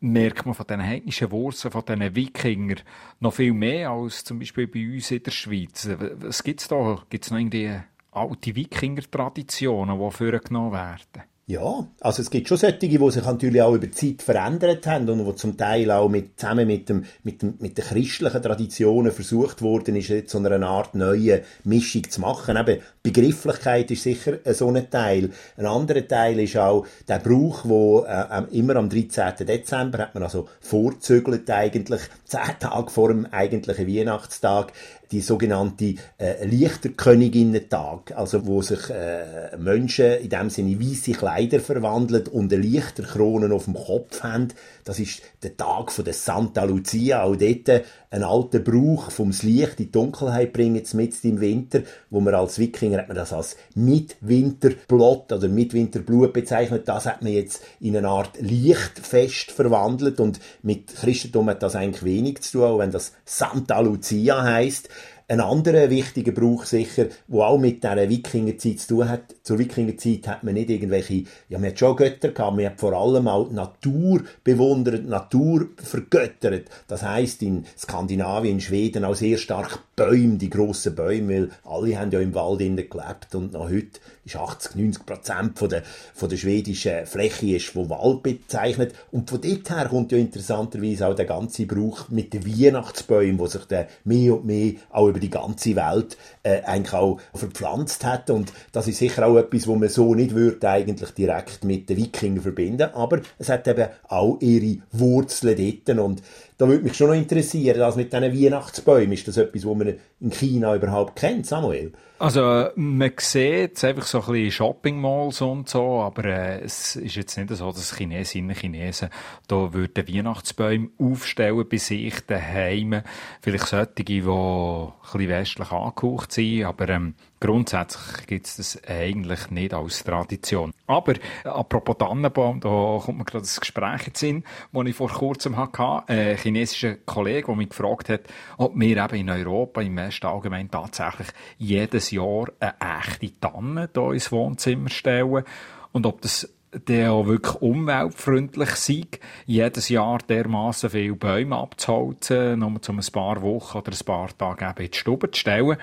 Merkt 0.01 0.45
man 0.45 0.55
von 0.55 0.67
diesen 0.67 0.83
heidnischen 0.83 1.31
Wurzeln, 1.31 1.73
von 1.73 1.85
diesen 1.85 2.15
Wikinger 2.15 2.77
noch 3.21 3.33
viel 3.33 3.55
mehr 3.55 3.91
als 3.91 4.23
zum 4.23 4.39
Beispiel 4.39 4.67
bei 4.67 4.87
uns 4.87 5.11
in 5.11 5.23
der 5.23 5.31
Schweiz? 5.31 5.89
Was 6.17 6.43
gibt's 6.43 6.69
da? 6.69 7.03
Gibt's 7.09 7.31
noch 7.31 7.39
irgendwie 7.39 7.75
alte 8.13 8.55
Wikinger-Traditionen, 8.55 9.99
die 9.99 10.11
vorgenommen 10.11 10.73
werden? 10.73 11.29
Ja, 11.47 11.87
also 12.01 12.23
es 12.23 12.31
gibt 12.31 12.49
schon 12.49 12.57
solche, 12.57 12.79
die 12.79 13.11
sich 13.11 13.23
natürlich 13.23 13.61
auch 13.61 13.75
über 13.75 13.87
die 13.87 13.91
Zeit 13.91 14.23
verändert 14.23 14.87
haben 14.87 15.11
und 15.11 15.27
wo 15.27 15.33
zum 15.33 15.59
Teil 15.59 15.91
auch 15.91 16.09
mit, 16.09 16.41
zusammen 16.41 16.67
mit, 16.67 16.89
dem, 16.89 17.05
mit, 17.23 17.43
dem, 17.43 17.55
mit 17.59 17.77
den 17.77 17.85
christlichen 17.85 18.41
Traditionen 18.41 19.13
versucht 19.13 19.61
worden 19.61 19.95
ist, 19.95 20.09
jetzt 20.09 20.33
so 20.33 20.39
eine 20.39 20.67
Art 20.67 20.95
neue 20.95 21.43
Mischung 21.65 22.09
zu 22.09 22.23
machen. 22.23 22.57
Eben, 22.57 22.81
Begrifflichkeit 23.03 23.91
ist 23.91 24.05
sicher 24.05 24.39
so 24.55 24.69
ein 24.69 24.89
Teil. 24.89 25.33
Ein 25.59 25.67
anderer 25.67 26.09
Teil 26.09 26.41
ist 26.41 26.57
auch 26.57 26.87
der 27.09 27.19
Brauch, 27.19 27.61
wo 27.65 28.07
äh, 28.09 28.45
immer 28.53 28.77
am 28.77 28.89
13. 28.89 29.47
Dezember 29.47 29.99
hat 29.99 30.15
man 30.15 30.23
also 30.23 30.49
vorzügelt 30.63 31.51
eigentlich, 31.51 32.01
zehn 32.25 32.59
Tage 32.59 32.91
vor 32.91 33.09
dem 33.09 33.27
eigentlichen 33.27 33.87
Weihnachtstag, 33.87 34.73
die 35.15 35.21
sogenannte 35.21 35.95
äh, 36.19 36.45
Lichterköniginnen-Tag, 36.45 38.13
also 38.17 38.47
wo 38.47 38.63
sich 38.63 38.91
äh, 38.91 39.57
Menschen 39.57 40.15
in 40.15 40.29
dem 40.29 40.51
Sinne 40.51 40.81
weiße 40.81 41.13
Kleider 41.13 41.61
verwandeln 41.61 42.27
und 42.27 42.53
eine 42.53 42.61
Lichterkrone 42.61 43.55
auf 43.55 43.67
dem 43.67 43.75
Kopf 43.75 44.23
haben. 44.23 44.49
Das 44.85 44.99
ist 44.99 45.23
der 45.43 45.57
Tag 45.57 45.91
von 45.91 46.05
der 46.05 46.13
Santa 46.15 46.65
Lucia, 46.65 47.23
auch 47.23 47.37
dort 47.37 47.83
ein 48.11 48.23
alter 48.23 48.61
Brauch 48.61 49.11
vom 49.11 49.31
Licht 49.31 49.81
in 49.81 49.87
die 49.87 49.91
Dunkelheit 49.91 50.53
bringen, 50.53 50.83
mit 50.93 51.25
im 51.25 51.41
Winter, 51.41 51.83
wo 52.11 52.21
man 52.21 52.35
als 52.35 52.59
Wikinger 52.59 52.99
hat 52.99 53.09
man 53.09 53.17
das 53.17 53.33
als 53.33 53.57
Mitwinterblot 53.75 55.33
oder 55.33 55.49
Mitwinterblut 55.49 56.33
bezeichnet. 56.33 56.87
Das 56.87 57.07
hat 57.07 57.23
man 57.23 57.33
jetzt 57.33 57.63
in 57.81 57.97
eine 57.97 58.09
Art 58.09 58.41
Lichtfest 58.41 59.51
verwandelt 59.51 60.21
und 60.21 60.39
mit 60.63 60.95
Christentum 60.95 61.49
hat 61.51 61.63
das 61.63 61.75
eigentlich 61.75 62.05
wenig 62.05 62.43
zu 62.43 62.59
tun, 62.59 62.63
auch 62.65 62.79
wenn 62.79 62.93
das 62.93 63.13
Santa 63.25 63.81
Lucia 63.81 64.43
heißt. 64.43 64.89
Ein 65.27 65.41
anderer 65.41 65.89
wichtiger 65.89 66.33
Brauch 66.33 66.67
sicher, 66.67 67.07
wo 67.29 67.45
auch 67.45 67.57
mit 67.57 67.83
dieser 67.83 68.11
Wikingerzeit 68.11 68.79
zu 68.79 68.89
tun 68.89 69.09
hat. 69.09 69.35
Zur 69.43 69.59
Wikingerzeit 69.59 70.29
hat 70.29 70.45
man 70.45 70.53
nicht 70.53 70.69
irgendwelche, 70.69 71.25
ja, 71.49 71.59
man 71.59 71.71
hat 71.71 71.79
schon 71.79 71.97
Götter 71.97 72.29
gehabt, 72.29 72.55
man 72.55 72.67
hat 72.67 72.79
vor 72.79 72.93
allem 72.93 73.27
auch 73.27 73.49
die 73.49 73.55
Natur 73.55 74.23
bewundert, 74.45 75.07
Natur 75.07 75.69
vergöttert. 75.83 76.69
Das 76.89 77.03
heisst, 77.03 77.41
in 77.41 77.65
Skandinavien, 77.79 78.57
in 78.57 78.61
Schweden 78.61 79.07
auch 79.07 79.15
sehr 79.15 79.39
stark 79.39 79.79
Bäume, 79.97 80.37
die 80.37 80.51
grossen 80.51 80.95
Bäume, 80.95 81.35
weil 81.35 81.51
alle 81.65 81.99
haben 81.99 82.11
ja 82.11 82.21
im 82.21 82.35
Wald 82.35 82.61
innen 82.61 82.89
gelebt 82.91 83.35
und 83.35 83.55
noch 83.55 83.71
heute 83.71 84.01
ist 84.25 84.37
80, 84.37 84.77
90 84.77 85.07
Prozent 85.07 85.59
von 85.59 85.69
der, 85.69 85.83
von 86.15 86.29
der 86.29 86.37
schwedischen 86.37 87.07
Fläche 87.07 87.57
ist 87.57 87.67
von 87.67 87.91
Wald 87.91 88.23
bezeichnet. 88.23 88.95
Und 89.11 89.31
von 89.31 89.41
dort 89.41 89.71
her 89.71 89.89
kommt 89.89 90.13
ja 90.13 90.19
interessanterweise 90.19 91.07
auch 91.07 91.15
der 91.15 91.27
ganze 91.27 91.67
Brauch 91.67 92.09
mit 92.09 92.33
den 92.33 92.47
Weihnachtsbäumen, 92.47 93.39
wo 93.39 93.47
sich 93.47 93.65
der 93.67 93.89
mehr 94.05 94.35
und 94.35 94.47
mehr 94.47 94.75
auch 94.91 95.09
über 95.15 95.21
die 95.21 95.31
ganze 95.31 95.77
Welt 95.77 96.17
äh, 96.43 96.63
eigentlich 96.63 96.93
auch 96.93 97.21
verpflanzt 97.33 98.05
hat. 98.05 98.31
Und 98.31 98.53
das 98.73 98.89
ist 98.89 98.99
sicher 98.99 99.25
auch 99.27 99.37
etwas, 99.37 99.69
wo 99.69 99.77
man 99.77 99.89
so 99.89 100.15
nicht 100.15 100.35
würde 100.35 100.69
eigentlich 100.69 101.11
direkt 101.11 101.63
mit 101.63 101.89
den 101.89 101.99
Wikingern 101.99 102.43
verbinden. 102.43 102.91
Aber 102.95 103.21
es 103.39 103.49
hat 103.49 103.69
eben 103.69 103.89
auch 104.09 104.39
ihre 104.41 104.79
Wurzeln 104.91 105.57
dort. 105.87 105.99
Und 105.99 106.23
da 106.57 106.69
würde 106.69 106.85
mich 106.85 106.95
schon 106.95 107.09
noch 107.09 107.15
interessieren, 107.15 107.79
das 107.79 107.97
mit 107.97 108.13
diesen 108.13 108.33
Weihnachtsbäumen, 108.33 109.13
ist 109.13 109.27
das 109.27 109.37
etwas, 109.37 109.67
was 109.67 109.77
man 109.77 109.95
in 110.21 110.31
China 110.31 110.77
überhaupt 110.77 111.17
kennt, 111.17 111.47
Samuel? 111.47 111.93
Also 112.21 112.69
man 112.77 113.13
sieht 113.19 113.83
einfach 113.83 114.07
so 114.07 114.21
ein 114.21 114.33
bisschen 114.33 114.51
Shopping-Malls 114.53 115.41
und 115.41 115.69
so, 115.69 116.01
aber 116.01 116.25
äh, 116.27 116.61
es 116.61 116.95
ist 116.95 117.17
jetzt 117.17 117.37
nicht 117.37 117.51
so, 117.51 117.73
dass 117.73 117.97
Chinesinnen 117.97 118.55
Chinesen 118.55 119.11
da 119.49 119.75
würden 119.75 120.09
Weihnachtsbäume 120.09 120.91
aufstellen 120.97 121.69
bei 121.69 121.77
sich 121.77 122.15
daheim. 122.25 123.03
Vielleicht 123.41 123.67
solche, 123.67 124.05
die 124.05 124.21
ein 124.21 124.93
bisschen 125.03 125.29
westlich 125.29 125.73
angehaucht 125.73 126.33
sind, 126.33 126.65
aber 126.65 126.89
ähm, 126.89 127.15
Grundsätzlich 127.41 128.27
gibt 128.27 128.47
es 128.47 128.57
das 128.57 128.83
eigentlich 128.89 129.51
nicht 129.51 129.75
als 129.75 130.03
Tradition. 130.03 130.73
Aber 130.87 131.15
apropos 131.45 131.99
Tannenbaum, 131.99 132.61
da 132.61 133.01
kommt 133.05 133.19
mir 133.19 133.25
gerade 133.25 133.43
das 133.43 133.61
Gespräch 133.61 134.07
in 134.07 134.15
Sinn, 134.15 134.45
das 134.73 134.87
ich 134.87 134.97
vor 134.97 135.11
kurzem 135.11 135.57
hatte. 135.57 136.03
Ein 136.07 136.39
chinesischer 136.39 136.95
Kollege, 137.05 137.49
der 137.49 137.57
mich 137.57 137.69
gefragt 137.69 138.09
hat, 138.09 138.23
ob 138.57 138.75
wir 138.75 139.05
eben 139.05 139.17
in 139.17 139.31
Europa, 139.31 139.83
im 139.83 139.97
Westen 139.97 140.27
allgemein 140.27 140.71
tatsächlich 140.71 141.29
jedes 141.59 142.11
Jahr 142.13 142.47
eine 142.61 142.75
echte 142.81 143.39
Tanne 143.41 143.91
hier 143.93 144.13
ins 144.13 144.33
Wohnzimmer 144.33 144.89
stellen 144.89 145.45
und 145.93 146.07
ob 146.07 146.23
das 146.23 146.49
der 146.89 147.13
auch 147.13 147.27
wirklich 147.27 147.55
umweltfreundlich 147.63 148.71
sei, 148.71 149.03
jedes 149.47 149.89
Jahr 149.89 150.19
dermaßen 150.19 150.91
viele 150.91 151.15
Bäume 151.15 151.57
abzuholzen, 151.57 152.59
nur 152.59 152.69
um 152.69 152.79
ein 152.99 153.13
paar 153.13 153.43
Wochen 153.43 153.79
oder 153.79 153.93
ein 153.93 154.05
paar 154.05 154.37
Tage 154.37 154.65
eben 154.65 154.85
in 154.87 154.91
die 154.91 154.99
Stube 154.99 155.31
zu 155.31 155.41
stellen. 155.41 155.77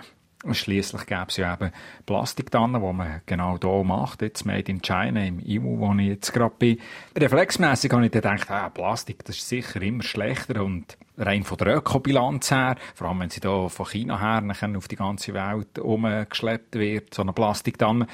Schließlich 0.50 1.06
gäbe 1.06 1.26
es 1.28 1.38
ja 1.38 1.54
eben 1.54 1.72
Plastiktannen, 2.08 2.82
die 2.82 2.94
man 2.94 3.22
genau 3.28 3.60
hier 3.62 3.84
macht, 3.84 4.24
jetzt 4.24 4.44
Made 4.44 4.72
in 4.72 4.82
China, 4.82 5.24
im 5.24 5.40
IMU, 5.40 5.78
wo 5.78 5.94
ich 5.94 6.08
jetzt 6.08 6.34
gerade 6.34 6.56
bin. 6.58 6.80
Reflexmässig 7.16 7.92
habe 7.92 8.06
ich 8.06 8.12
dann 8.12 8.38
gedacht, 8.38 8.50
ah, 8.50 8.70
Plastik, 8.70 9.24
das 9.26 9.38
ist 9.38 9.50
sicher 9.50 9.80
immer 9.84 10.02
schlechter 10.02 10.64
und 10.64 10.98
rein 11.18 11.44
von 11.44 11.60
der 11.60 11.78
Ökobilanz 11.78 12.50
her, 12.50 12.76
vor 12.96 13.10
allem 13.10 13.20
wenn 13.20 13.30
sie 13.30 13.42
hier 13.42 13.70
von 13.70 13.86
China 13.86 14.20
her 14.20 14.44
auf 14.76 14.88
die 14.88 14.96
ganze 14.96 15.34
Welt 15.36 15.78
umgeschleppt 15.78 16.76
wird, 16.76 17.14
so 17.14 17.22
eine 17.22 17.34
Plastiktanne, 17.34 18.08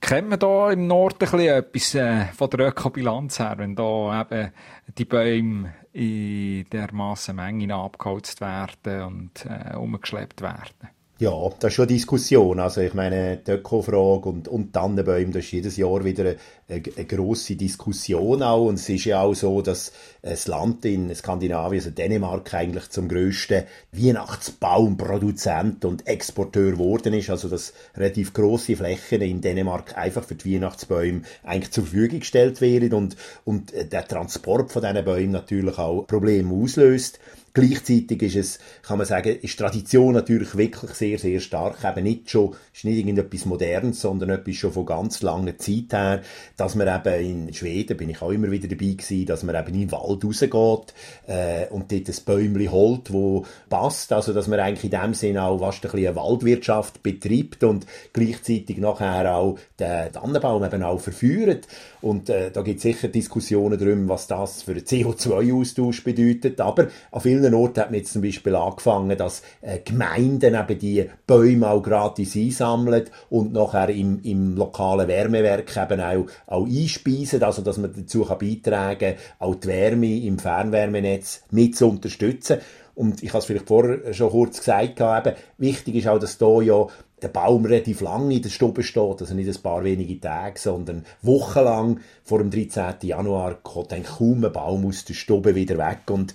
Kennt 0.00 0.28
man 0.28 0.38
da 0.38 0.70
im 0.70 0.86
Norden 0.86 1.26
ein 1.26 1.40
etwas 1.40 1.94
äh, 1.94 2.26
von 2.26 2.50
der 2.50 2.68
Ökobilanz 2.68 3.38
her, 3.40 3.54
wenn 3.56 3.74
da 3.74 4.20
eben 4.20 4.52
die 4.96 5.04
Bäume 5.04 5.74
in 5.92 6.68
dermaßen 6.70 7.34
Mengen 7.34 7.72
abgeholzt 7.72 8.40
werden 8.40 9.02
und 9.02 9.46
äh, 9.46 9.74
umgeschleppt 9.74 10.42
werden? 10.42 10.90
Ja, 11.18 11.48
das 11.60 11.70
ist 11.70 11.76
schon 11.76 11.84
eine 11.84 11.94
Diskussion. 11.94 12.60
Also 12.60 12.82
ich 12.82 12.92
meine, 12.92 13.38
die 13.38 13.52
Öko-Frage 13.52 14.28
und, 14.28 14.48
und 14.48 14.74
Tannenbäume, 14.74 15.32
das 15.32 15.44
ist 15.44 15.52
jedes 15.52 15.78
Jahr 15.78 16.04
wieder 16.04 16.34
eine, 16.68 16.82
eine, 16.94 17.06
grosse 17.06 17.56
Diskussion 17.56 18.42
auch. 18.42 18.66
Und 18.66 18.74
es 18.74 18.86
ist 18.90 19.06
ja 19.06 19.22
auch 19.22 19.32
so, 19.32 19.62
dass 19.62 19.92
das 20.20 20.46
Land 20.46 20.84
in 20.84 21.14
Skandinavien, 21.14 21.80
also 21.80 21.88
Dänemark, 21.88 22.52
eigentlich 22.52 22.90
zum 22.90 23.08
grössten 23.08 23.62
Weihnachtsbaumproduzent 23.92 25.86
und 25.86 26.06
Exporteur 26.06 26.72
geworden 26.72 27.14
ist. 27.14 27.30
Also 27.30 27.48
dass 27.48 27.72
relativ 27.96 28.34
grosse 28.34 28.76
Flächen 28.76 29.22
in 29.22 29.40
Dänemark 29.40 29.96
einfach 29.96 30.22
für 30.22 30.34
die 30.34 30.54
Weihnachtsbäume 30.54 31.22
eigentlich 31.44 31.72
zur 31.72 31.84
Verfügung 31.84 32.20
gestellt 32.20 32.60
werden 32.60 32.92
und, 32.92 33.16
und 33.46 33.72
der 33.72 34.06
Transport 34.06 34.70
von 34.70 34.82
diesen 34.82 35.02
Bäumen 35.02 35.30
natürlich 35.30 35.78
auch 35.78 36.06
Probleme 36.06 36.52
auslöst. 36.62 37.20
Gleichzeitig 37.56 38.22
ist 38.22 38.36
es, 38.36 38.58
kann 38.82 38.98
man 38.98 39.06
sagen, 39.06 39.34
ist 39.40 39.58
Tradition 39.58 40.12
natürlich 40.12 40.58
wirklich 40.58 40.90
sehr, 40.90 41.18
sehr 41.18 41.40
stark. 41.40 41.78
Eben 41.84 42.04
nicht 42.04 42.28
schon, 42.28 42.54
ist 42.74 42.84
nicht 42.84 42.98
irgendetwas 42.98 43.46
Modernes, 43.46 44.02
sondern 44.02 44.28
etwas 44.28 44.56
schon 44.56 44.72
von 44.72 44.84
ganz 44.84 45.22
langer 45.22 45.56
Zeit 45.56 45.90
her, 45.90 46.20
dass 46.58 46.74
man 46.74 46.86
eben 46.86 47.46
in 47.46 47.54
Schweden, 47.54 47.96
bin 47.96 48.10
ich 48.10 48.20
auch 48.20 48.30
immer 48.30 48.50
wieder 48.50 48.68
dabei 48.68 48.92
gewesen, 48.92 49.24
dass 49.24 49.42
man 49.42 49.56
eben 49.56 49.68
in 49.68 49.88
den 49.88 49.92
Wald 49.92 50.22
rausgeht, 50.22 50.94
äh, 51.28 51.66
und 51.70 51.90
dort 51.90 52.08
ein 52.08 52.24
Bäumchen 52.26 52.70
holt, 52.70 53.10
wo 53.10 53.46
passt. 53.70 54.12
Also, 54.12 54.34
dass 54.34 54.48
man 54.48 54.60
eigentlich 54.60 54.92
in 54.92 55.00
dem 55.00 55.14
Sinne 55.14 55.44
auch 55.44 55.58
fast 55.58 55.82
ein 55.86 55.90
bisschen 55.90 56.14
Waldwirtschaft 56.14 57.02
betreibt 57.02 57.64
und 57.64 57.86
gleichzeitig 58.12 58.76
nachher 58.76 59.34
auch 59.34 59.58
den 59.80 60.12
Tannenbaum 60.12 60.62
eben 60.62 60.82
auch 60.82 61.00
verführt. 61.00 61.66
Und 62.02 62.28
äh, 62.28 62.50
da 62.50 62.60
gibt 62.60 62.76
es 62.76 62.82
sicher 62.82 63.08
Diskussionen 63.08 63.78
darüber, 63.78 64.08
was 64.10 64.26
das 64.26 64.62
für 64.62 64.72
einen 64.72 64.82
CO2-Austausch 64.82 66.04
bedeutet. 66.04 66.60
Aber 66.60 66.88
an 67.10 67.20
vielen 67.22 67.45
Orten 67.54 67.80
hat 67.80 67.90
man 67.90 67.98
jetzt 67.98 68.12
zum 68.12 68.22
Beispiel 68.22 68.54
angefangen, 68.54 69.16
dass 69.16 69.42
äh, 69.60 69.78
Gemeinden 69.78 70.54
eben 70.54 70.78
die 70.78 71.08
Bäume 71.26 71.70
auch 71.70 71.82
gratis 71.82 72.36
einsammeln 72.36 73.04
und 73.30 73.52
nachher 73.52 73.88
im, 73.90 74.20
im 74.22 74.56
lokalen 74.56 75.08
Wärmewerk 75.08 75.76
eben 75.76 76.00
auch, 76.00 76.26
auch 76.46 76.66
einspeisen. 76.66 77.42
Also 77.42 77.62
dass 77.62 77.78
man 77.78 77.92
dazu 77.94 78.24
kann 78.24 78.38
beitragen 78.38 79.16
kann, 79.16 79.24
auch 79.38 79.54
die 79.54 79.68
Wärme 79.68 80.18
im 80.20 80.38
Fernwärmenetz 80.38 81.42
mit 81.50 81.76
zu 81.76 81.88
unterstützen. 81.88 82.58
Und 82.94 83.22
ich 83.22 83.28
habe 83.30 83.40
es 83.40 83.44
vielleicht 83.44 83.68
vorher 83.68 84.14
schon 84.14 84.30
kurz 84.30 84.58
gesagt, 84.58 85.00
eben, 85.00 85.36
wichtig 85.58 85.96
ist 85.96 86.08
auch, 86.08 86.18
dass 86.18 86.38
da 86.38 86.62
ja 86.62 86.86
der 87.22 87.28
Baum 87.28 87.64
relativ 87.64 88.02
lang 88.02 88.30
in 88.30 88.42
der 88.42 88.50
Stube 88.50 88.82
steht, 88.82 89.20
also 89.20 89.34
nicht 89.34 89.48
ein 89.48 89.62
paar 89.62 89.84
wenige 89.84 90.20
Tage, 90.20 90.58
sondern 90.58 91.06
wochenlang 91.22 92.00
vor 92.22 92.38
dem 92.38 92.50
13. 92.50 92.94
Januar 93.02 93.54
kommt 93.62 93.92
dann 93.92 94.02
kaum 94.02 94.44
ein 94.44 94.52
Baum 94.52 94.86
aus 94.86 95.04
der 95.04 95.14
Stube 95.14 95.54
wieder 95.54 95.78
weg 95.78 96.10
und 96.10 96.34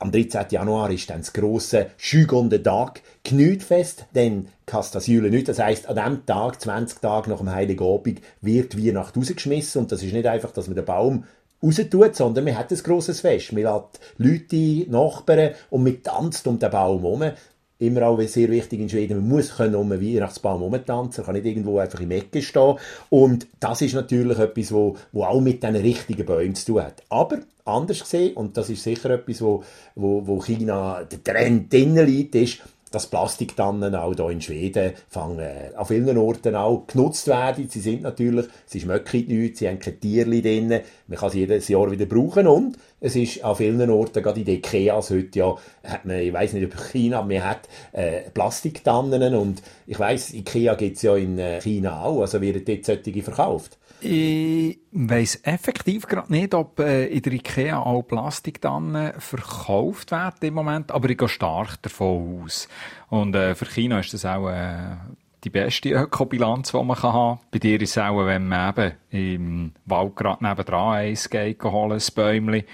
am 0.00 0.10
13. 0.10 0.46
Januar 0.50 0.90
ist 0.90 1.10
dann 1.10 1.20
das 1.20 1.32
grosse 1.32 1.90
Schügonde 1.98 2.62
Tag 2.62 3.02
Knütfest, 3.22 4.06
denn 4.14 4.48
Kastasüle 4.64 5.28
nicht. 5.28 5.48
Das 5.48 5.58
heisst, 5.58 5.86
an 5.86 5.96
diesem 5.96 6.26
Tag, 6.26 6.60
20 6.60 7.00
Tage 7.00 7.28
nach 7.28 7.38
dem 7.38 7.52
Heiligen 7.52 7.84
Abend, 7.84 8.20
wird 8.40 8.78
Weihnacht 8.78 9.16
rausgeschmissen 9.16 9.82
und 9.82 9.92
das 9.92 10.02
ist 10.02 10.14
nicht 10.14 10.26
einfach, 10.26 10.52
dass 10.52 10.68
man 10.68 10.76
den 10.76 10.86
Baum 10.86 11.24
raustut, 11.62 12.16
sondern 12.16 12.44
man 12.44 12.56
hat 12.56 12.70
ein 12.70 12.78
grosses 12.78 13.20
Fest. 13.20 13.52
Man 13.52 13.66
hat 13.66 14.00
Leute, 14.16 14.90
Nachbarn 14.90 15.50
und 15.68 15.84
man 15.84 16.02
tanzt 16.02 16.46
um 16.46 16.58
den 16.58 16.70
Baum 16.70 17.02
herum 17.02 17.32
immer 17.80 18.06
auch 18.06 18.20
sehr 18.22 18.50
wichtig 18.50 18.80
in 18.80 18.88
Schweden, 18.88 19.18
man 19.18 19.28
muss 19.28 19.56
können 19.56 19.74
um 19.74 19.90
einen 19.90 20.00
Weihnachtsbaum 20.00 20.60
herumtanzen, 20.60 21.24
kann 21.24 21.34
nicht 21.34 21.46
irgendwo 21.46 21.78
einfach 21.78 22.00
im 22.00 22.10
Ecke 22.10 22.42
stehen. 22.42 22.76
Und 23.08 23.46
das 23.58 23.82
ist 23.82 23.94
natürlich 23.94 24.38
etwas, 24.38 24.72
wo, 24.72 24.96
wo 25.12 25.24
auch 25.24 25.40
mit 25.40 25.62
den 25.62 25.76
richtigen 25.76 26.26
Bäumen 26.26 26.54
zu 26.54 26.66
tun 26.66 26.82
hat. 26.82 27.02
Aber 27.08 27.38
anders 27.64 28.00
gesehen, 28.00 28.34
und 28.34 28.56
das 28.56 28.70
ist 28.70 28.82
sicher 28.82 29.10
etwas, 29.10 29.40
wo, 29.40 29.64
wo, 29.94 30.26
wo 30.26 30.40
China 30.42 31.02
der 31.04 31.24
Trend 31.24 31.72
drinnen 31.72 32.06
liegt, 32.06 32.34
ist, 32.34 32.60
dass 32.90 33.06
Plastiktannen 33.06 33.94
auch 33.94 34.14
hier 34.14 34.30
in 34.30 34.40
Schweden 34.40 34.92
fangen, 35.08 35.48
an 35.76 35.86
vielen 35.86 36.18
Orten 36.18 36.56
auch 36.56 36.86
genutzt 36.86 37.28
werden. 37.28 37.68
Sie 37.68 37.80
sind 37.80 38.02
natürlich, 38.02 38.46
sie 38.66 38.80
schmecken 38.80 39.26
nichts, 39.28 39.60
sie 39.60 39.68
haben 39.68 39.78
keine 39.78 40.00
Tierchen 40.00 40.42
drin, 40.42 40.80
man 41.06 41.18
kann 41.18 41.30
sie 41.30 41.40
jedes 41.40 41.68
Jahr 41.68 41.90
wieder 41.90 42.06
brauchen 42.06 42.46
und 42.46 42.76
es 43.00 43.16
ist 43.16 43.42
an 43.42 43.56
vielen 43.56 43.90
Orten, 43.90 44.22
gerade 44.22 44.40
in 44.40 44.46
den 44.46 44.56
Ikeas 44.56 45.10
heute 45.10 45.38
ja, 45.38 45.56
hat 45.84 46.04
man, 46.04 46.18
ich 46.18 46.32
weiß 46.32 46.52
nicht 46.52 46.62
über 46.62 46.76
China, 46.76 47.20
aber 47.20 47.28
man 47.28 47.44
hat 47.44 47.68
äh, 47.92 48.30
Plastiktannen 48.30 49.34
und 49.34 49.62
ich 49.86 49.98
weiß 49.98 50.34
Ikea 50.34 50.74
gibt 50.74 50.96
es 50.96 51.02
ja 51.02 51.16
in 51.16 51.38
äh, 51.38 51.60
China 51.60 52.02
auch, 52.02 52.20
also 52.20 52.40
werden 52.40 52.64
dort 52.64 52.84
solche 52.84 53.22
verkauft. 53.22 53.78
Ich 54.02 54.78
weiss 54.92 55.40
effektiv 55.42 56.06
gerade 56.06 56.32
nicht, 56.32 56.54
ob 56.54 56.80
äh, 56.80 57.06
in 57.06 57.22
der 57.22 57.32
IKEA 57.34 57.80
auch 57.80 58.02
Plastiktannen 58.02 59.12
verkauft 59.18 60.10
werden 60.10 60.38
im 60.40 60.54
Moment, 60.54 60.90
aber 60.90 61.10
ich 61.10 61.18
gehe 61.18 61.28
stark 61.28 61.82
davon 61.82 62.42
aus. 62.44 62.68
Und 63.08 63.34
äh, 63.34 63.54
für 63.54 63.66
China 63.66 64.00
ist 64.00 64.14
das 64.14 64.24
auch 64.24 64.48
äh, 64.48 64.96
die 65.44 65.50
beste 65.50 65.90
Ökobilanz, 65.90 66.72
die 66.72 66.82
man 66.82 67.02
haben 67.02 67.38
kann. 67.38 67.46
Bei 67.50 67.58
dir 67.58 67.80
ist 67.80 67.90
es 67.90 67.98
auch, 67.98 68.24
wenn 68.26 68.48
man 68.48 68.70
eben 68.70 68.92
im 69.10 69.72
Wald 69.86 70.16
gerade 70.16 70.44
nebenan 70.44 70.94
eins 70.94 71.30
geht, 71.30 71.62
holen, 71.62 71.98
ein 71.98 72.14
Bäumchen. 72.14 72.64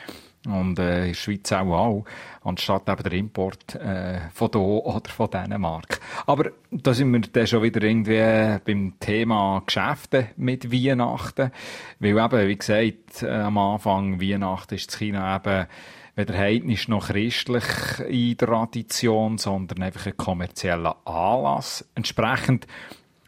Und 0.46 0.78
äh, 0.78 1.00
in 1.00 1.08
der 1.08 1.14
Schweiz 1.14 1.50
auch, 1.52 1.72
auch 1.72 2.04
anstatt 2.44 2.88
eben 2.88 3.02
der 3.02 3.12
Import 3.12 3.74
äh, 3.74 4.20
von 4.32 4.50
hier 4.52 4.60
oder 4.86 5.10
von 5.10 5.30
Dänemark. 5.30 6.00
Aber 6.26 6.50
da 6.70 6.94
sind 6.94 7.12
wir 7.12 7.20
dann 7.20 7.46
schon 7.46 7.62
wieder 7.62 7.82
irgendwie 7.82 8.60
beim 8.64 8.94
Thema 9.00 9.62
Geschäfte 9.66 10.28
mit 10.36 10.72
Weihnachten. 10.72 11.50
Weil 11.98 12.18
eben, 12.18 12.48
wie 12.48 12.56
gesagt, 12.56 13.22
äh, 13.22 13.30
am 13.30 13.58
Anfang 13.58 14.20
Weihnachten 14.20 14.74
ist 14.76 14.92
in 14.92 14.98
China 14.98 15.36
eben 15.36 15.66
weder 16.16 16.36
heidnisch 16.36 16.88
noch 16.88 17.08
christlich 17.08 17.64
in 18.08 18.36
der 18.36 18.48
Tradition, 18.48 19.38
sondern 19.38 19.82
einfach 19.82 20.06
ein 20.06 20.16
kommerzieller 20.16 20.96
Anlass. 21.06 21.86
Entsprechend 21.94 22.66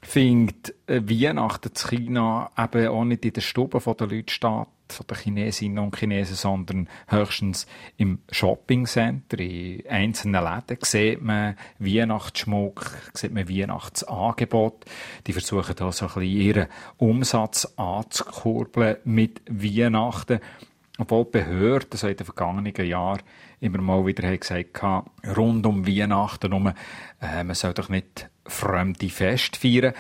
findet 0.03 0.75
Weihnachten 0.87 1.69
in 1.69 1.75
China 1.75 2.51
eben 2.59 2.89
auch 2.89 3.05
nicht 3.05 3.25
in 3.27 3.33
den 3.35 3.43
Stuben 3.43 3.81
der 3.85 4.07
Leute 4.07 4.33
statt, 4.33 4.69
von 4.91 5.07
den 5.07 5.17
Chinesinnen 5.19 5.85
und 5.85 5.97
Chinesen, 5.97 6.35
sondern 6.35 6.89
höchstens 7.09 7.67
im 7.99 8.21
Shoppingcenter. 8.31 9.39
In 9.39 9.87
einzelnen 9.87 10.43
Läden 10.43 10.79
sieht 10.83 11.21
man 11.21 11.57
Weihnachtsschmuck, 11.79 12.97
sieht 13.13 13.35
man 13.35 13.51
Weihnachtsangebot. 13.51 14.87
Die 15.27 15.35
versuchen 15.35 15.77
da 15.77 15.93
so 15.93 16.07
ein 16.07 16.15
bisschen 16.15 16.41
ihren 16.41 16.67
Umsatz 16.97 17.67
anzukurbeln 17.77 18.97
mit 19.05 19.43
Weihnachten. 19.47 20.41
Obwohl 20.99 21.25
die 21.25 21.31
Behörden 21.31 21.97
so 21.97 22.09
in 22.09 22.17
den 22.17 22.25
vergangenen 22.25 22.75
Jahren 22.75 23.23
immer 23.61 23.81
mal 23.81 24.05
wieder 24.05 24.37
gesagt 24.37 24.83
haben, 24.83 25.11
rund 25.37 25.65
um 25.65 25.87
Weihnachten 25.87 26.51
herum, 26.51 26.73
äh, 27.23 27.45
man 27.45 27.55
soll 27.55 27.73
doch 27.73 27.89
nicht 27.89 28.29
fremde 28.47 29.09
Fest 29.09 29.57
feiern. 29.57 29.95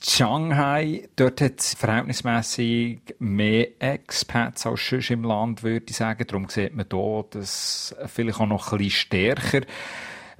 Shanghai, 0.00 1.08
dort 1.16 1.40
hat 1.40 1.58
es 1.58 1.74
verhältnismäßig 1.74 3.00
mehr 3.18 3.68
Expats 3.80 4.64
als 4.64 4.88
sonst 4.88 5.10
im 5.10 5.24
Land, 5.24 5.64
würde 5.64 5.86
ich 5.88 5.96
sagen. 5.96 6.24
Darum 6.26 6.48
sieht 6.48 6.76
man 6.76 6.86
hier, 6.90 7.24
dass 7.30 7.96
vielleicht 8.06 8.38
auch 8.38 8.46
noch 8.46 8.72
ein 8.72 8.78
bisschen 8.78 8.90
stärker 8.92 9.62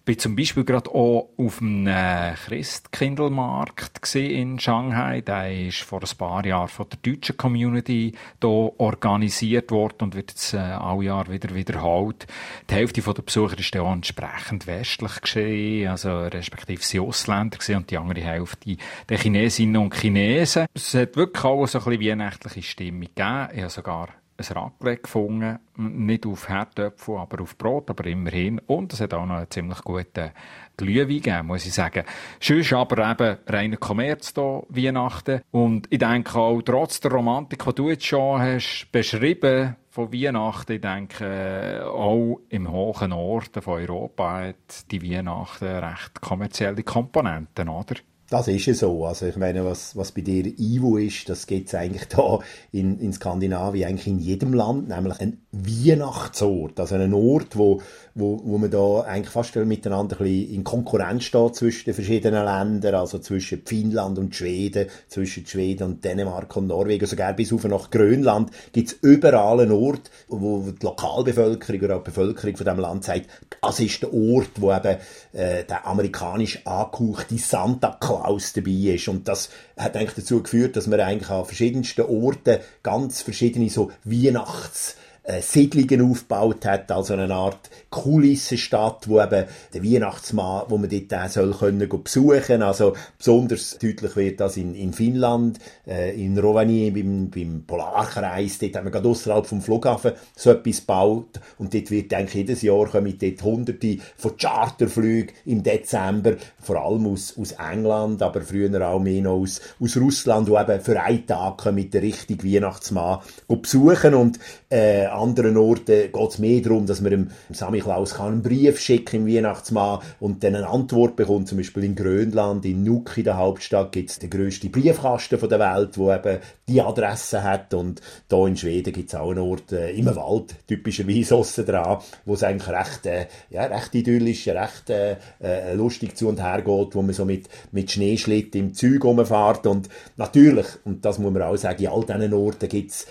bin 0.09 0.19
zum 0.19 0.37
Beispiel 0.37 0.65
gerade 0.65 0.89
auch 0.89 1.29
auf 1.37 1.61
einem 1.61 1.87
äh, 1.87 2.33
Christkindlmarkt 2.33 4.15
in 4.15 4.59
Shanghai. 4.59 5.21
Der 5.21 5.67
ist 5.67 5.81
vor 5.81 6.01
ein 6.01 6.17
paar 6.17 6.47
Jahren 6.47 6.69
von 6.69 6.87
der 6.89 6.99
deutschen 7.13 7.37
Community 7.37 8.15
hier 8.41 8.49
organisiert 8.49 9.71
worden 9.71 9.97
und 10.01 10.15
wird 10.15 10.31
jetzt 10.31 10.55
äh, 10.55 10.57
alle 10.57 11.05
Jahr 11.05 11.31
wieder 11.31 11.55
wiederholt. 11.55 12.27
Die 12.71 12.75
Hälfte 12.75 13.03
der 13.03 13.21
Besucher 13.21 13.59
ist 13.59 13.77
auch 13.77 13.93
entsprechend 13.93 14.67
westlich 14.67 15.21
geschehen, 15.21 15.89
also 15.89 16.21
respektive 16.21 16.83
sie 16.83 17.01
Ausländer 17.01 17.59
gewesen, 17.59 17.77
und 17.77 17.91
die 17.91 17.99
andere 17.99 18.23
Hälfte 18.23 18.79
die 19.11 19.15
Chinesinnen 19.15 19.77
und 19.77 19.95
Chinesen. 19.95 20.69
Es 20.73 20.95
hat 20.95 21.17
wirklich 21.17 21.45
auch 21.45 21.67
so 21.67 21.81
ein 21.81 21.85
bisschen 21.85 22.01
weihnachtliche 22.01 22.63
Stimmung 22.63 23.09
gegeben. 23.15 23.49
Ich 23.53 23.61
habe 23.61 23.69
sogar 23.69 24.09
ein 24.39 24.57
Raclette 24.57 25.03
gefunden. 25.03 25.59
Nicht 25.77 26.27
auf 26.27 26.49
Herdöpfel, 26.49 27.17
aber 27.17 27.43
auf 27.43 27.57
Brot, 27.57 27.91
aber 27.91 28.07
immerhin. 28.07 28.61
Und 28.67 28.93
es 28.93 29.01
hat 29.01 29.15
auch 29.15 29.27
noch 29.27 29.37
einen 29.37 29.51
ziemlich 29.51 29.83
guten 29.83 30.31
Glühwein 30.77 31.09
gegeben, 31.09 31.47
muss 31.49 31.67
ich 31.67 31.73
sagen. 31.73 32.05
Schön 32.41 32.61
ist 32.61 32.73
aber 32.73 33.11
eben 33.11 33.39
reiner 33.47 33.77
Kommerz 33.77 34.33
hier, 34.35 34.63
Weihnachten. 34.69 35.43
Und 35.51 35.87
ich 35.91 35.99
denke 35.99 36.39
auch, 36.39 36.63
trotz 36.63 37.01
der 37.01 37.13
Romantik, 37.13 37.65
die 37.65 37.75
du 37.75 37.91
jetzt 37.91 38.07
schon 38.07 38.41
hast 38.41 38.89
beschrieben, 38.93 39.77
von 39.91 40.13
Weihnachten, 40.13 40.73
ich 40.75 40.81
denke, 40.81 41.85
auch 41.85 42.41
im 42.51 42.71
hohen 42.71 43.11
Norden 43.11 43.63
von 43.63 43.81
Europa 43.81 44.41
hat 44.43 44.91
die 44.93 45.03
Weihnachten 45.03 45.65
recht 45.65 46.21
kommerzielle 46.21 46.85
Komponenten, 46.85 47.69
oder? 47.69 47.97
Das 48.31 48.47
ist 48.47 48.69
es 48.69 48.81
so. 48.81 49.07
Also 49.07 49.27
ich 49.27 49.37
meine, 49.37 49.65
was, 49.65 49.97
was 49.97 50.13
bei 50.13 50.21
dir 50.21 50.45
Ivo 50.59 50.99
ist, 50.99 51.31
das 51.31 51.47
gibt 51.47 51.69
es 51.69 51.75
eigentlich 51.75 52.09
da 52.09 52.41
in, 52.73 53.01
in 53.01 53.13
Skandinavien, 53.15 53.89
eigentlich 53.89 54.07
in 54.07 54.19
jedem 54.19 54.53
Land, 54.53 54.89
nämlich 54.89 55.19
ein 55.21 55.41
Weihnachtsort. 55.51 56.79
Also 56.79 56.97
ein 56.97 57.15
Ort, 57.15 57.57
wo, 57.57 57.81
wo, 58.19 58.41
wo 58.45 58.59
man 58.59 58.71
da 58.71 59.03
eigentlich 59.03 59.31
fast 59.31 59.55
miteinander 59.55 60.17
ein 60.21 60.25
bisschen 60.25 60.55
in 60.55 60.65
Konkurrenz 60.65 61.25
steht 61.25 61.55
zwischen 61.55 61.85
den 61.85 61.95
verschiedenen 61.95 62.45
Ländern, 62.45 62.97
also 62.97 63.19
zwischen 63.21 63.63
Finnland 63.65 64.19
und 64.19 64.35
Schweden, 64.35 64.89
zwischen 65.09 65.47
Schweden 65.47 65.85
und 65.85 66.05
Dänemark 66.05 66.55
und 66.57 66.67
Norwegen, 66.67 67.07
sogar 67.07 67.33
bis 67.35 67.53
auf 67.53 67.65
nach 67.65 67.91
Grönland 67.91 68.51
gibt 68.73 68.89
es 68.89 68.99
überall 69.03 69.61
einen 69.61 69.73
Ort, 69.73 70.11
wo 70.29 70.61
die 70.71 70.85
Lokalbevölkerung 70.85 71.81
oder 71.83 71.99
die 71.99 72.05
Bevölkerung 72.05 72.57
von 72.57 72.67
diesem 72.67 72.81
Land 72.81 73.05
sagt, 73.05 73.27
das 73.61 73.79
ist 73.81 74.03
der 74.03 74.13
Ort, 74.13 74.51
wo 74.57 74.73
eben 74.73 74.97
äh, 75.33 75.65
der 75.65 75.87
amerikanisch 75.87 76.67
angehauchte 76.67 77.39
Santa 77.39 77.97
Claus 78.01 78.53
dabei 78.53 78.95
ist. 78.95 79.09
Und 79.09 79.29
das 79.29 79.51
hat 79.77 79.97
eigentlich 79.97 80.15
dazu 80.15 80.43
geführt, 80.43 80.77
dass 80.77 80.89
man 80.89 81.01
eigentlich 81.01 81.31
an 81.31 81.45
verschiedensten 81.45 82.03
Orten 82.03 82.59
ganz 82.83 83.23
verschiedene 83.23 83.71
so 83.71 83.93
Weihnachts- 84.05 84.97
äh, 85.29 85.43
Siedlungen 85.43 86.11
aufgebaut 86.11 86.65
hat, 86.65 86.91
also 86.91 87.13
eine 87.13 87.33
Art 87.35 87.69
Kulissenstadt, 87.91 89.09
wo 89.09 89.21
eben 89.21 89.45
der 89.75 89.85
Weihnachtsmann, 89.85 90.65
wo 90.69 90.79
man 90.79 90.89
dort 90.89 91.15
auch 91.15 91.29
soll 91.29 91.53
können 91.53 91.89
besuchen. 92.03 92.63
Also 92.63 92.95
besonders 93.19 93.77
deutlich 93.79 94.17
wird 94.17 94.41
das 94.41 94.57
in, 94.57 94.75
in 94.75 94.95
Finnland, 94.95 95.59
äh, 95.87 96.15
in 96.19 96.39
Rovaniemi 96.39 97.03
beim, 97.03 97.31
beim 97.31 97.65
Polarkreis, 97.67 98.59
dort 98.59 98.77
haben 98.77 98.87
wir 98.87 98.91
gerade 98.91 99.09
außerhalb 99.09 99.47
vom 99.47 99.61
Flughafen 99.61 100.13
so 100.35 100.51
etwas 100.51 100.81
gebaut. 100.81 101.41
Und 101.59 101.75
dort 101.75 101.91
wird 101.91 102.15
eigentlich 102.15 102.35
jedes 102.35 102.63
Jahr 102.63 102.87
kommen 102.87 103.19
dort 103.19 103.43
hunderte 103.43 103.99
von 104.17 104.35
Charterflügen 104.37 105.35
im 105.45 105.63
Dezember, 105.63 106.37
vor 106.59 106.77
allem 106.77 107.07
aus, 107.07 107.35
aus 107.39 107.53
England, 107.53 108.23
aber 108.23 108.41
früher 108.41 108.89
auch 108.89 108.99
mehr 108.99 109.21
noch 109.21 109.41
aus, 109.41 109.61
aus 109.79 109.97
Russland, 109.99 110.49
wo 110.49 110.59
eben 110.59 110.81
für 110.81 110.99
einen 110.99 111.27
Tag 111.27 111.71
mit 111.73 111.93
der 111.93 112.01
richtigen 112.01 112.51
Weihnachtsmann 112.51 113.19
besuchen. 113.47 114.15
Und 114.15 114.39
äh, 114.71 115.07
anderen 115.19 115.57
Orten 115.57 116.13
geht 116.13 116.29
es 116.29 116.39
mehr 116.39 116.61
darum, 116.61 116.87
dass 116.87 117.01
man 117.01 117.11
dem 117.11 117.31
Sammy 117.51 117.81
Klaus 117.81 118.19
einen 118.19 118.43
Brief 118.43 118.81
schicken 118.81 119.27
im 119.27 119.35
Weihnachtsmann 119.35 120.01
und 120.21 120.43
dann 120.43 120.55
eine 120.55 120.69
Antwort 120.69 121.17
bekommt. 121.17 121.49
Zum 121.49 121.59
Beispiel 121.59 121.85
in 121.85 121.95
Grönland, 121.95 122.65
in 122.65 122.85
Nuuk, 122.85 123.17
in 123.17 123.25
der 123.25 123.37
Hauptstadt, 123.37 123.93
gibt 123.93 124.11
es 124.11 124.19
den 124.19 124.31
grössten 124.31 124.71
Briefkasten 124.71 125.39
der 125.49 125.59
Welt, 125.59 125.99
wo 125.99 126.13
eben 126.13 126.39
die 126.69 126.81
Adresse 126.81 127.43
hat. 127.43 127.75
Und 127.75 128.01
da 128.29 128.47
in 128.47 128.57
Schweden 128.57 128.93
gibt 128.93 129.09
es 129.09 129.15
auch 129.15 129.31
einen 129.31 129.41
Ort 129.41 129.73
äh, 129.73 129.91
im 129.91 130.07
Wald, 130.07 130.55
typischerweise 130.67 131.37
aussen 131.37 131.67
dran, 131.67 131.99
wo 132.25 132.35
es 132.35 132.43
eigentlich 132.43 132.69
recht, 132.69 133.07
äh, 133.07 133.27
ja, 133.51 133.65
recht 133.65 133.95
idyllisch, 133.95 134.49
recht 134.49 134.91
äh, 134.91 135.17
äh, 135.43 135.75
lustig 135.75 136.17
zu 136.17 136.29
und 136.29 136.43
her 136.43 136.63
geht, 136.63 136.95
wo 136.95 137.03
man 137.03 137.13
so 137.13 137.25
mit, 137.25 137.49
mit 137.73 137.91
Schneeschlitt 137.91 138.55
im 138.55 138.75
Zeug 138.75 139.05
rumfährt. 139.05 139.67
Und 139.67 139.89
natürlich, 140.17 140.67
und 140.85 141.05
das 141.05 141.19
muss 141.19 141.33
man 141.33 141.43
auch 141.43 141.57
sagen, 141.57 141.83
in 141.83 141.89
all 141.89 142.05
diesen 142.05 142.35
Orten 142.35 142.69
gibt 142.69 142.91
es 142.91 143.07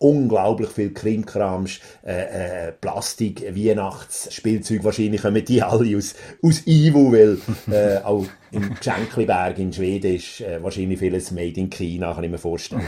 unglaublich 0.00 0.70
viel 0.70 0.92
Krimkrams, 0.92 1.78
äh, 2.04 2.68
äh, 2.68 2.72
Plastik, 2.72 3.42
Weihnachtsspielzeug, 3.54 4.82
wahrscheinlich 4.82 5.22
kommen 5.22 5.44
die 5.44 5.62
alle 5.62 5.96
aus, 5.96 6.14
aus 6.42 6.66
Ivo, 6.66 7.12
weil 7.12 7.38
äh, 7.70 8.02
auch 8.02 8.26
im 8.52 8.74
Geschenkliberg 8.74 9.58
in 9.58 9.72
Schweden 9.72 10.16
ist 10.16 10.40
äh, 10.40 10.62
wahrscheinlich 10.62 10.98
vieles 10.98 11.30
made 11.30 11.60
in 11.60 11.70
China, 11.70 12.14
kann 12.14 12.24
ich 12.24 12.30
mir 12.30 12.38
vorstellen. 12.38 12.82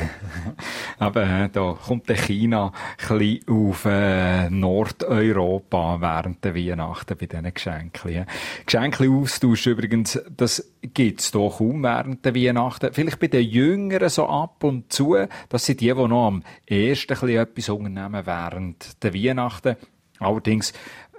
Aber 0.98 1.22
äh, 1.22 1.48
da 1.50 1.78
kommt 1.86 2.08
der 2.08 2.16
China 2.16 2.72
ein 3.08 3.40
auf 3.48 3.84
äh, 3.84 4.50
Nordeuropa 4.50 6.00
während 6.00 6.44
der 6.44 6.54
Weihnachten 6.54 7.16
bei 7.16 7.26
diesen 7.26 7.54
Geschenken. 7.54 8.26
Geschenke-Austausch 8.66 9.66
übrigens, 9.66 10.20
das 10.36 10.72
gibt's 10.82 11.30
doch 11.30 11.58
kaum 11.58 11.82
während 11.82 12.24
der 12.24 12.34
Weihnachten. 12.34 12.92
Vielleicht 12.92 13.20
bei 13.20 13.28
den 13.28 13.44
Jüngeren 13.48 14.08
so 14.08 14.26
ab 14.26 14.64
und 14.64 14.92
zu. 14.92 15.16
Das 15.48 15.66
sind 15.66 15.80
die, 15.80 15.86
die 15.86 15.94
noch 15.94 16.26
am 16.26 16.42
ehesten 16.66 17.28
etwas 17.28 17.68
unternehmen 17.68 18.26
während 18.26 19.02
der 19.02 19.14
Weihnachten. 19.14 19.76
Allerdings 20.18 20.72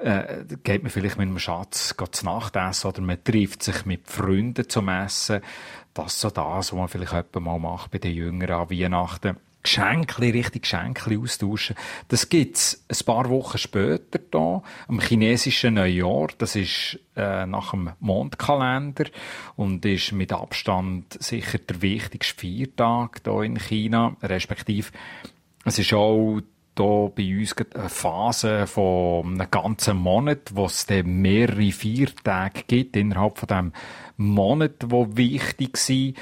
äh, 0.03 0.45
geht 0.63 0.83
man 0.83 0.91
vielleicht 0.91 1.17
mit 1.17 1.27
einem 1.27 1.39
Schatz 1.39 1.95
zu 2.11 2.25
Nacht 2.25 2.55
essen 2.55 2.87
oder 2.87 3.01
man 3.01 3.23
trifft 3.23 3.63
sich 3.63 3.85
mit 3.85 4.07
Freunden 4.07 4.67
zum 4.67 4.89
Essen. 4.89 5.41
Das 5.93 6.13
ist 6.13 6.21
so 6.21 6.29
das, 6.29 6.71
was 6.71 6.73
man 6.73 6.87
vielleicht 6.87 7.35
mal 7.35 7.59
macht 7.59 7.91
bei 7.91 7.99
den 7.99 8.13
Jüngeren 8.15 8.61
an 8.61 8.69
Weihnachten. 8.69 9.37
Geschenke, 9.63 10.21
richtig 10.21 10.63
Geschenke 10.63 11.17
austauschen. 11.17 11.77
Das 12.09 12.27
gibt's 12.27 12.83
ein 12.89 13.05
paar 13.05 13.29
Wochen 13.29 13.57
später 13.57 14.19
da, 14.29 14.61
am 14.89 14.99
chinesischen 14.99 15.75
Neujahr. 15.75 16.27
Das 16.37 16.57
ist 16.57 16.99
äh, 17.15 17.45
nach 17.45 17.71
dem 17.71 17.91
Mondkalender 18.01 19.05
und 19.55 19.85
ist 19.85 20.11
mit 20.11 20.33
Abstand 20.33 21.17
sicher 21.23 21.59
der 21.59 21.81
wichtigste 21.81 22.41
Feiertag 22.41 23.21
hier 23.23 23.43
in 23.43 23.57
China, 23.57 24.17
respektive 24.21 24.89
es 25.65 25.79
ist 25.79 25.93
auch 25.93 26.41
da 26.75 27.09
bei 27.15 27.37
uns 27.37 27.55
eine 27.75 27.89
Phase 27.89 28.67
von 28.67 29.33
einem 29.39 29.51
ganzen 29.51 29.97
Monat, 29.97 30.51
wo 30.53 30.65
es 30.65 30.85
dann 30.85 31.21
mehrere 31.21 31.71
Viertage 31.71 32.63
gibt 32.67 32.95
innerhalb 32.95 33.37
von 33.37 33.47
dem 33.47 33.73
Monat, 34.17 34.75
wo 34.87 35.07
wichtig 35.15 35.77
sind. 35.77 36.17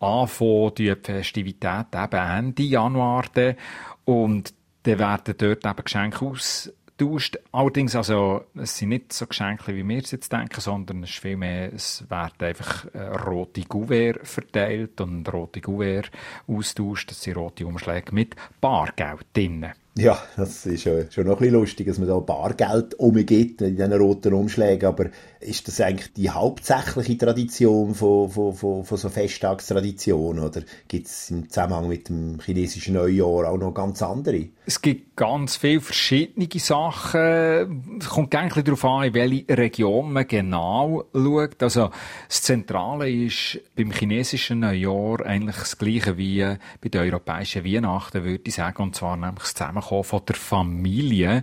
Anfangen 0.00 0.74
die 0.76 0.94
Festivität 1.02 1.86
eben 1.94 2.20
Ende 2.20 2.62
Januar 2.62 3.24
dann. 3.32 3.56
und 4.04 4.52
dann 4.82 4.98
werden 4.98 5.34
dort 5.38 5.64
eben 5.64 5.84
Geschenke 5.84 6.26
aus 6.26 6.70
austauscht. 6.94 7.38
Allerdings, 7.52 7.96
also, 7.96 8.44
es 8.54 8.78
sind 8.78 8.90
nicht 8.90 9.12
so 9.12 9.26
Geschenke, 9.26 9.74
wie 9.74 9.86
wir 9.86 9.98
es 9.98 10.10
jetzt 10.10 10.32
denken, 10.32 10.60
sondern 10.60 11.02
es 11.02 11.10
ist 11.10 11.18
vielmehr, 11.18 11.72
es 11.72 12.08
werden 12.08 12.48
einfach 12.48 12.86
äh, 12.94 13.00
rote 13.00 13.62
Gouverne 13.62 14.20
verteilt 14.22 15.00
und 15.00 15.30
rote 15.32 15.60
Gouverne 15.60 16.08
austauscht. 16.46 17.10
Das 17.10 17.22
sind 17.22 17.36
rote 17.36 17.66
Umschläge 17.66 18.14
mit 18.14 18.36
Bargeld 18.60 19.26
drinnen. 19.32 19.72
Ja, 19.96 20.20
das 20.36 20.66
ist 20.66 20.82
schon, 20.82 21.06
noch 21.24 21.34
ein 21.34 21.38
bisschen 21.38 21.54
lustig, 21.54 21.86
dass 21.86 21.98
man 21.98 22.08
da 22.08 22.18
Bargeld 22.18 22.94
umgeht 22.94 23.60
in 23.62 23.76
diesen 23.76 23.92
roten 23.92 24.34
Umschlägen, 24.34 24.88
aber 24.88 25.06
ist 25.44 25.68
das 25.68 25.80
eigentlich 25.80 26.12
die 26.14 26.30
hauptsächliche 26.30 27.18
Tradition 27.18 27.94
von, 27.94 28.30
von, 28.30 28.54
von, 28.54 28.84
von 28.84 28.98
so 28.98 29.08
Festtagstraditionen 29.08 30.42
oder 30.42 30.62
gibt 30.88 31.06
es 31.06 31.30
im 31.30 31.48
Zusammenhang 31.48 31.88
mit 31.88 32.08
dem 32.08 32.40
chinesischen 32.40 32.94
Neujahr 32.94 33.50
auch 33.50 33.58
noch 33.58 33.72
ganz 33.72 34.02
andere? 34.02 34.48
Es 34.66 34.80
gibt 34.80 35.16
ganz 35.16 35.56
viele 35.56 35.80
verschiedene 35.80 36.48
Sachen. 36.58 37.98
Es 38.00 38.08
kommt 38.08 38.34
eigentlich 38.34 38.64
darauf 38.64 38.84
an, 38.84 39.04
in 39.04 39.14
welche 39.14 39.44
Region 39.56 40.12
man 40.12 40.26
genau 40.26 41.04
schaut. 41.12 41.62
Also 41.62 41.90
das 42.28 42.42
Zentrale 42.42 43.10
ist 43.10 43.60
beim 43.76 43.90
chinesischen 43.90 44.60
Neujahr 44.60 45.24
eigentlich 45.26 45.56
das 45.56 45.76
Gleiche 45.78 46.16
wie 46.16 46.42
bei 46.80 46.88
den 46.88 47.02
europäischen 47.02 47.64
Weihnachten, 47.64 48.24
würde 48.24 48.42
ich 48.46 48.54
sagen, 48.54 48.82
und 48.82 48.96
zwar 48.96 49.16
nämlich 49.16 49.40
das 49.40 49.54
Zusammenkommen 49.54 50.04
von 50.04 50.22
der 50.26 50.36
Familie. 50.36 51.42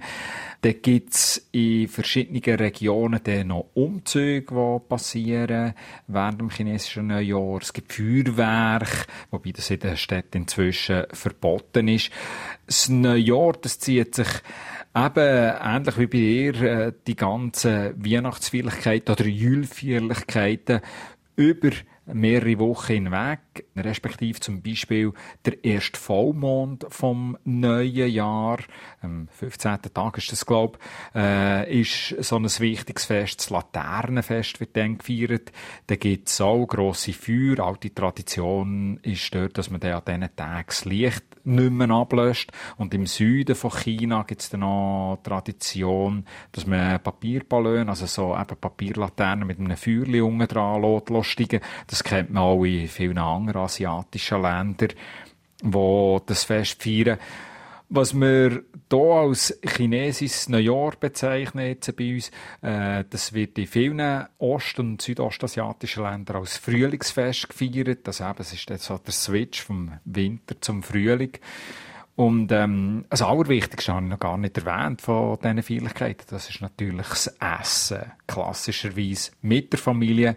Dann 0.61 0.75
gibt's 0.81 1.47
in 1.51 1.87
verschiedenen 1.87 2.55
Regionen 2.55 3.19
dann 3.23 3.47
noch 3.47 3.69
Umzüge, 3.73 4.53
die 4.53 4.87
passieren 4.87 5.73
während 6.07 6.39
dem 6.39 6.51
chinesischen 6.51 7.07
Neujahr. 7.07 7.59
Es 7.61 7.73
gibt 7.73 7.93
Feuerwerk, 7.93 9.07
wobei 9.31 9.51
das 9.53 9.71
in 9.71 9.79
den 9.79 9.97
Städten 9.97 10.37
inzwischen 10.37 11.05
verboten 11.11 11.87
ist. 11.87 12.11
Das 12.67 12.89
Neujahr, 12.89 13.53
das 13.53 13.79
zieht 13.79 14.13
sich 14.13 14.29
eben 14.95 15.55
ähnlich 15.63 15.97
wie 15.97 16.07
bei 16.07 16.17
dir 16.17 16.61
äh, 16.61 16.93
die 17.07 17.15
ganzen 17.15 17.95
Weihnachtsfeierlichkeiten 17.97 19.15
oder 19.15 19.25
Julfeierlichkeiten 19.25 20.81
über 21.37 21.71
mehrere 22.05 22.59
Wochen 22.59 22.93
hinweg, 22.93 23.39
respektive 23.75 24.39
zum 24.39 24.61
Beispiel 24.61 25.13
der 25.45 25.63
erste 25.63 25.99
Vollmond 25.99 26.85
vom 26.89 27.37
neuen 27.43 28.09
Jahr, 28.09 28.59
am 29.01 29.27
15. 29.29 29.79
Tag 29.93 30.17
ist 30.17 30.31
das, 30.31 30.45
glaube 30.45 30.79
äh, 31.15 31.81
ist 31.81 32.15
so 32.19 32.37
ein 32.37 32.45
wichtiges 32.45 33.05
Fest, 33.05 33.39
das 33.39 33.49
Laternenfest 33.49 34.59
wird 34.59 34.75
dann 34.77 34.97
gefeiert. 34.97 35.51
Da 35.87 35.95
gibt 35.95 36.29
es 36.29 36.39
auch 36.41 36.65
grosse 36.65 37.13
Feuer, 37.13 37.59
alte 37.59 37.93
Tradition 37.93 38.99
ist 39.03 39.33
dort, 39.33 39.57
dass 39.57 39.69
man 39.69 39.79
dann 39.79 39.93
an 39.93 40.03
diesen 40.05 40.35
Tagen 40.35 40.65
das 40.67 40.85
Licht 40.85 41.23
nicht 41.43 41.71
mehr 41.71 41.89
ablöscht. 41.89 42.51
Und 42.77 42.93
im 42.93 43.05
Süden 43.05 43.55
von 43.55 43.71
China 43.71 44.23
gibt 44.23 44.41
es 44.41 44.49
dann 44.49 44.61
noch 44.61 45.19
Tradition, 45.23 46.25
dass 46.51 46.67
man 46.67 47.01
Papierballon, 47.01 47.89
also 47.89 48.05
so 48.05 48.35
eben 48.35 48.57
Papierlaternen 48.59 49.47
mit 49.47 49.59
einem 49.59 49.77
Feuerchen 49.77 50.21
unten 50.21 50.47
dran 50.47 50.81
lässt, 50.81 51.61
Das 51.87 52.03
kennt 52.03 52.31
man 52.31 52.43
auch 52.43 52.63
in 52.63 52.87
vielen 52.87 53.17
anderen 53.17 53.40
asiatischen 53.49 54.41
Ländern, 54.41 54.89
wo 55.63 56.21
das 56.25 56.43
Fest 56.43 56.81
feiern. 56.81 57.19
Was 57.93 58.13
wir 58.13 58.63
hier 58.89 58.99
als 58.99 59.59
chinesisches 59.67 60.47
Neujahr 60.47 60.93
bezeichnen 60.97 61.67
jetzt 61.67 61.93
bei 61.97 62.13
uns, 62.13 62.31
äh, 62.61 63.03
das 63.09 63.33
wird 63.33 63.57
in 63.57 63.67
vielen 63.67 64.27
ost- 64.37 64.79
und 64.79 65.01
südostasiatischen 65.01 66.03
Ländern 66.03 66.37
als 66.37 66.57
Frühlingsfest 66.57 67.49
gefeiert. 67.49 68.07
Also 68.07 68.23
eben, 68.23 68.35
es 68.39 68.53
ist 68.53 68.69
jetzt 68.69 68.85
so 68.85 68.97
der 68.97 69.11
Switch 69.11 69.61
vom 69.61 69.91
Winter 70.05 70.55
zum 70.61 70.83
Frühling. 70.83 71.33
Und 72.15 72.51
ähm, 72.51 73.05
das 73.09 73.21
Allerwichtigste 73.21 73.93
habe 73.93 74.05
ich 74.05 74.11
noch 74.11 74.19
gar 74.19 74.37
nicht 74.37 74.57
erwähnt 74.57 75.01
von 75.01 75.37
diesen 75.39 75.63
Feierlichkeiten. 75.63 76.27
Das 76.29 76.49
ist 76.49 76.61
natürlich 76.61 77.07
das 77.07 77.35
Essen. 77.39 78.11
Klassischerweise 78.27 79.31
mit 79.41 79.73
der 79.73 79.79
Familie 79.79 80.35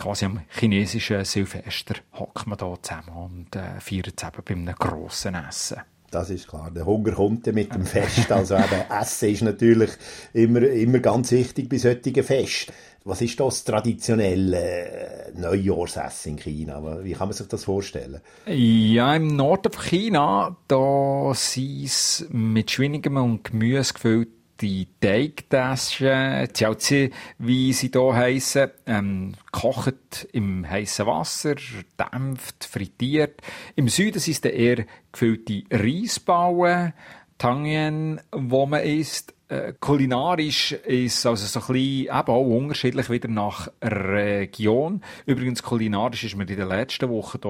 quasi 0.00 0.24
am 0.24 0.40
chinesischen 0.48 1.24
Silvester 1.24 1.94
hockt 2.18 2.46
man 2.46 2.58
da 2.58 2.74
zusammen 2.80 3.16
und 3.16 3.56
äh, 3.56 3.80
feiert 3.80 4.22
eben 4.22 4.44
bei 4.44 4.54
einem 4.54 4.74
grossen 4.74 5.34
Essen. 5.34 5.78
Das 6.10 6.28
ist 6.30 6.48
klar. 6.48 6.72
Der 6.74 6.86
Hunger 6.86 7.12
kommt 7.12 7.46
ja 7.46 7.52
mit 7.52 7.72
dem 7.72 7.86
Fest. 7.86 8.32
Also 8.32 8.56
eben, 8.56 8.90
Essen 8.90 9.28
ist 9.28 9.42
natürlich 9.42 9.90
immer, 10.32 10.62
immer 10.62 10.98
ganz 10.98 11.30
wichtig 11.30 11.68
bei 11.68 11.78
solchen 11.78 12.24
Festen. 12.24 12.72
Was 13.04 13.22
ist 13.22 13.38
das 13.38 13.64
traditionelle 13.64 15.32
Neujahrsessen 15.36 16.32
in 16.32 16.38
China? 16.38 17.02
Wie 17.02 17.12
kann 17.12 17.28
man 17.28 17.32
sich 17.32 17.46
das 17.46 17.64
vorstellen? 17.64 18.20
Ja, 18.46 19.14
im 19.14 19.28
Norden 19.36 19.72
von 19.72 19.84
China, 19.84 20.56
da 20.66 21.32
sind 21.34 21.84
es 21.84 22.26
mit 22.30 22.70
Schweinigem 22.70 23.16
und 23.16 23.44
Gemüse 23.44 23.94
gefüllt 23.94 24.39
die 24.60 24.88
Teigtaschen, 25.00 26.48
Jiaozi, 26.54 27.10
wie 27.38 27.72
sie 27.72 27.90
hier 27.92 28.14
heissen, 28.14 28.70
ähm, 28.86 29.34
kocht 29.52 30.28
im 30.32 30.68
heißen 30.68 31.06
Wasser, 31.06 31.54
dämpft, 31.98 32.64
frittiert. 32.64 33.40
Im 33.76 33.88
Süden 33.88 34.18
sind 34.18 34.44
es 34.44 34.52
eher 34.52 34.84
gefüllte 35.12 35.62
Reisbauen, 35.70 36.92
Tangien, 37.38 38.20
wo 38.32 38.66
man 38.66 38.82
isst. 38.82 39.34
Äh, 39.48 39.72
kulinarisch 39.80 40.72
ist 40.72 41.26
also 41.26 41.44
so 41.44 41.58
ein 41.58 41.72
bisschen 41.72 42.02
eben 42.02 42.10
auch 42.10 42.56
unterschiedlich 42.56 43.10
wieder 43.10 43.28
nach 43.28 43.68
Region. 43.82 45.02
Übrigens 45.26 45.62
kulinarisch 45.62 46.22
ist 46.22 46.36
mir 46.36 46.46
in 46.48 46.56
den 46.56 46.68
letzten 46.68 47.08
Wochen 47.08 47.40
da, 47.40 47.48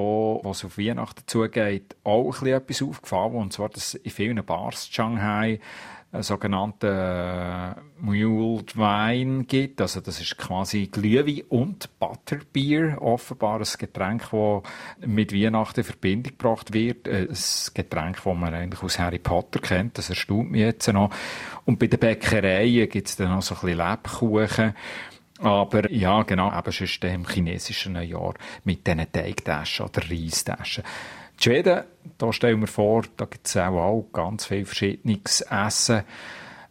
was 0.49 0.65
auf 0.65 0.79
Weihnachten 0.79 1.25
zugeht, 1.27 1.97
auch 2.05 2.25
ein 2.25 2.31
bisschen 2.31 2.57
etwas 2.57 2.83
aufgefallen. 2.83 3.35
Und 3.35 3.53
zwar, 3.53 3.69
dass 3.69 3.95
in 3.95 4.11
vielen 4.11 4.43
Bars 4.47 4.87
in 4.87 4.93
Shanghai 4.93 5.61
sogenannten 6.13 6.87
äh, 6.87 7.75
Mulled 8.01 8.77
Wine 8.77 9.45
gibt. 9.45 9.81
Also 9.81 10.01
das 10.01 10.21
ist 10.21 10.37
quasi 10.37 10.89
Glühwein 10.89 11.43
und 11.49 11.89
Butterbier, 12.01 12.99
offenbar 13.01 13.61
ein 13.61 13.67
Getränk, 13.79 14.29
das 14.31 14.63
mit 15.07 15.33
Weihnachten 15.33 15.81
in 15.81 15.85
Verbindung 15.85 16.37
gebracht 16.37 16.73
wird. 16.73 17.09
Ein 17.09 17.29
Getränk, 17.75 18.17
das 18.17 18.37
man 18.37 18.55
eigentlich 18.55 18.83
aus 18.83 18.99
Harry 18.99 19.21
Potter 19.21 19.61
kennt. 19.61 19.99
Das 19.99 20.11
erstaunt 20.11 20.51
mich 20.51 20.63
jetzt 20.63 20.93
noch. 20.93 21.11
Und 21.65 21.79
bei 21.79 21.87
den 21.87 22.01
Bäckereien 22.01 22.89
gibt 22.89 23.09
es 23.09 23.17
dann 23.17 23.31
noch 23.31 23.43
so 23.43 23.55
ein 23.55 23.61
bisschen 23.61 23.79
Lebkuchen. 23.79 24.75
Aber 25.39 25.91
ja, 25.91 26.23
genau, 26.25 26.57
eben 26.57 26.73
sonst 26.73 27.03
im 27.05 27.27
chinesischen 27.27 28.01
Jahr 28.03 28.35
mit 28.65 28.87
diesen 28.87 29.11
Teigtaschen 29.11 29.87
oder 29.87 30.03
Reistaschen. 30.11 30.85
Die 31.41 31.45
Schweden, 31.45 31.85
da 32.19 32.35
stellen 32.35 32.61
wir 32.61 32.67
vor, 32.67 33.05
da 33.17 33.25
gibt 33.25 33.47
es 33.47 33.57
auch, 33.57 33.79
auch 33.79 34.07
ganz 34.13 34.45
viel 34.45 34.67
verschiedenes 34.67 35.41
Essen. 35.41 36.03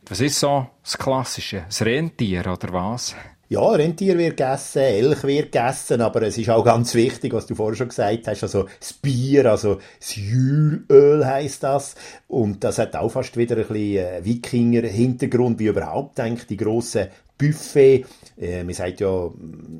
Was 0.07 0.21
ist 0.21 0.39
so 0.39 0.67
das 0.83 0.95
Klassische? 0.95 1.63
Das 1.65 1.83
Rentier 1.83 2.41
oder 2.41 2.71
was? 2.71 3.15
Ja, 3.47 3.67
Rentier 3.67 4.15
wird 4.19 4.37
gegessen, 4.37 4.83
Elch 4.83 5.23
wird 5.23 5.51
gegessen, 5.51 6.01
aber 6.01 6.21
es 6.21 6.37
ist 6.37 6.51
auch 6.51 6.63
ganz 6.63 6.93
wichtig, 6.93 7.33
was 7.33 7.47
du 7.47 7.55
vorher 7.55 7.77
schon 7.77 7.87
gesagt 7.87 8.27
hast, 8.27 8.43
also 8.43 8.67
das 8.79 8.93
Bier, 8.93 9.47
also 9.47 9.79
das 9.99 10.15
Jülöl 10.15 11.25
heisst 11.25 11.63
das. 11.63 11.95
Und 12.27 12.63
das 12.63 12.77
hat 12.77 12.95
auch 12.95 13.09
fast 13.09 13.37
wieder 13.37 13.55
ein 13.57 13.65
bisschen 13.65 13.97
äh, 13.97 14.23
Wikinger-Hintergrund, 14.23 15.57
wie 15.57 15.65
überhaupt 15.65 16.19
eigentlich 16.19 16.45
die 16.45 16.57
grossen 16.57 17.07
Buffet. 17.39 18.05
Äh, 18.39 18.63
man 18.63 18.73
sagt 18.73 19.01
ja 19.01 19.29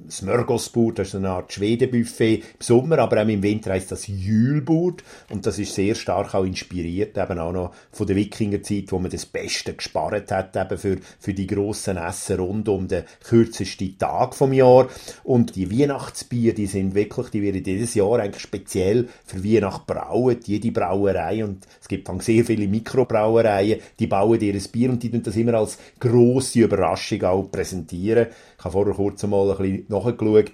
Smörgåsbord, 0.10 1.00
das 1.00 1.10
ist 1.10 1.16
eine 1.16 1.30
Art 1.30 1.54
Schwedenbuffet 1.54 2.38
im 2.38 2.44
Sommer, 2.60 3.00
aber 3.00 3.24
auch 3.24 3.28
im 3.28 3.42
Winter 3.42 3.72
heißt 3.72 3.92
das 3.92 4.08
Jülbord 4.08 5.04
und 5.30 5.46
das 5.46 5.60
ist 5.60 5.76
sehr 5.76 5.96
stark 5.96 6.36
auch 6.36 6.44
inspiriert, 6.44 7.18
eben 7.18 7.40
auch 7.40 7.54
noch 7.54 7.74
von 7.92 8.08
der 8.08 8.16
Wikingerzeit, 8.16 8.92
wo 8.92 9.00
man 9.00 9.12
das 9.12 9.26
Beste 9.26 9.74
gespart 9.74 10.32
hat, 10.32 10.56
eben 10.58 10.78
für, 10.78 10.98
für 11.20 11.34
die 11.34 11.48
grossen 11.48 11.98
Essen 11.98 12.40
rund 12.40 12.68
um 12.68 12.88
den 12.88 13.04
kürzesten 13.24 13.98
Tag 13.98 14.36
vom 14.36 14.52
Jahr. 14.52 14.90
Und 15.24 15.56
die 15.56 15.72
Weihnachtsbier, 15.72 16.54
die 16.54 16.66
sind 16.66 16.96
wirklich, 16.96 17.30
die 17.30 17.42
werden 17.42 17.64
jedes 17.64 17.94
Jahr 17.94 18.20
eigentlich 18.20 18.42
speziell 18.42 19.08
für 19.26 19.44
Weihnacht 19.44 19.88
brauen, 19.88 20.40
jede 20.44 20.72
Brauerei 20.72 21.46
und 21.46 21.66
es 21.82 21.88
gibt 21.88 22.10
dann 22.10 22.20
sehr 22.20 22.44
viele 22.44 22.68
Mikrobrauereien, 22.68 23.80
die 24.00 24.08
bauen 24.08 24.42
ihr 24.42 24.60
Bier 24.72 24.90
und 24.90 25.02
die 25.02 25.10
tun 25.10 25.24
das 25.24 25.36
immer 25.36 25.54
als 25.54 25.78
grosse 26.00 26.60
Überraschung 26.60 27.24
auch 27.24 27.44
präsentieren. 27.44 28.28
Ich 28.60 28.66
habe 28.66 28.74
vorher 28.74 28.94
kurz 28.94 29.24
mal 29.24 29.50
ein 29.52 29.58
bisschen 29.58 29.86
nachgeschaut, 29.88 30.52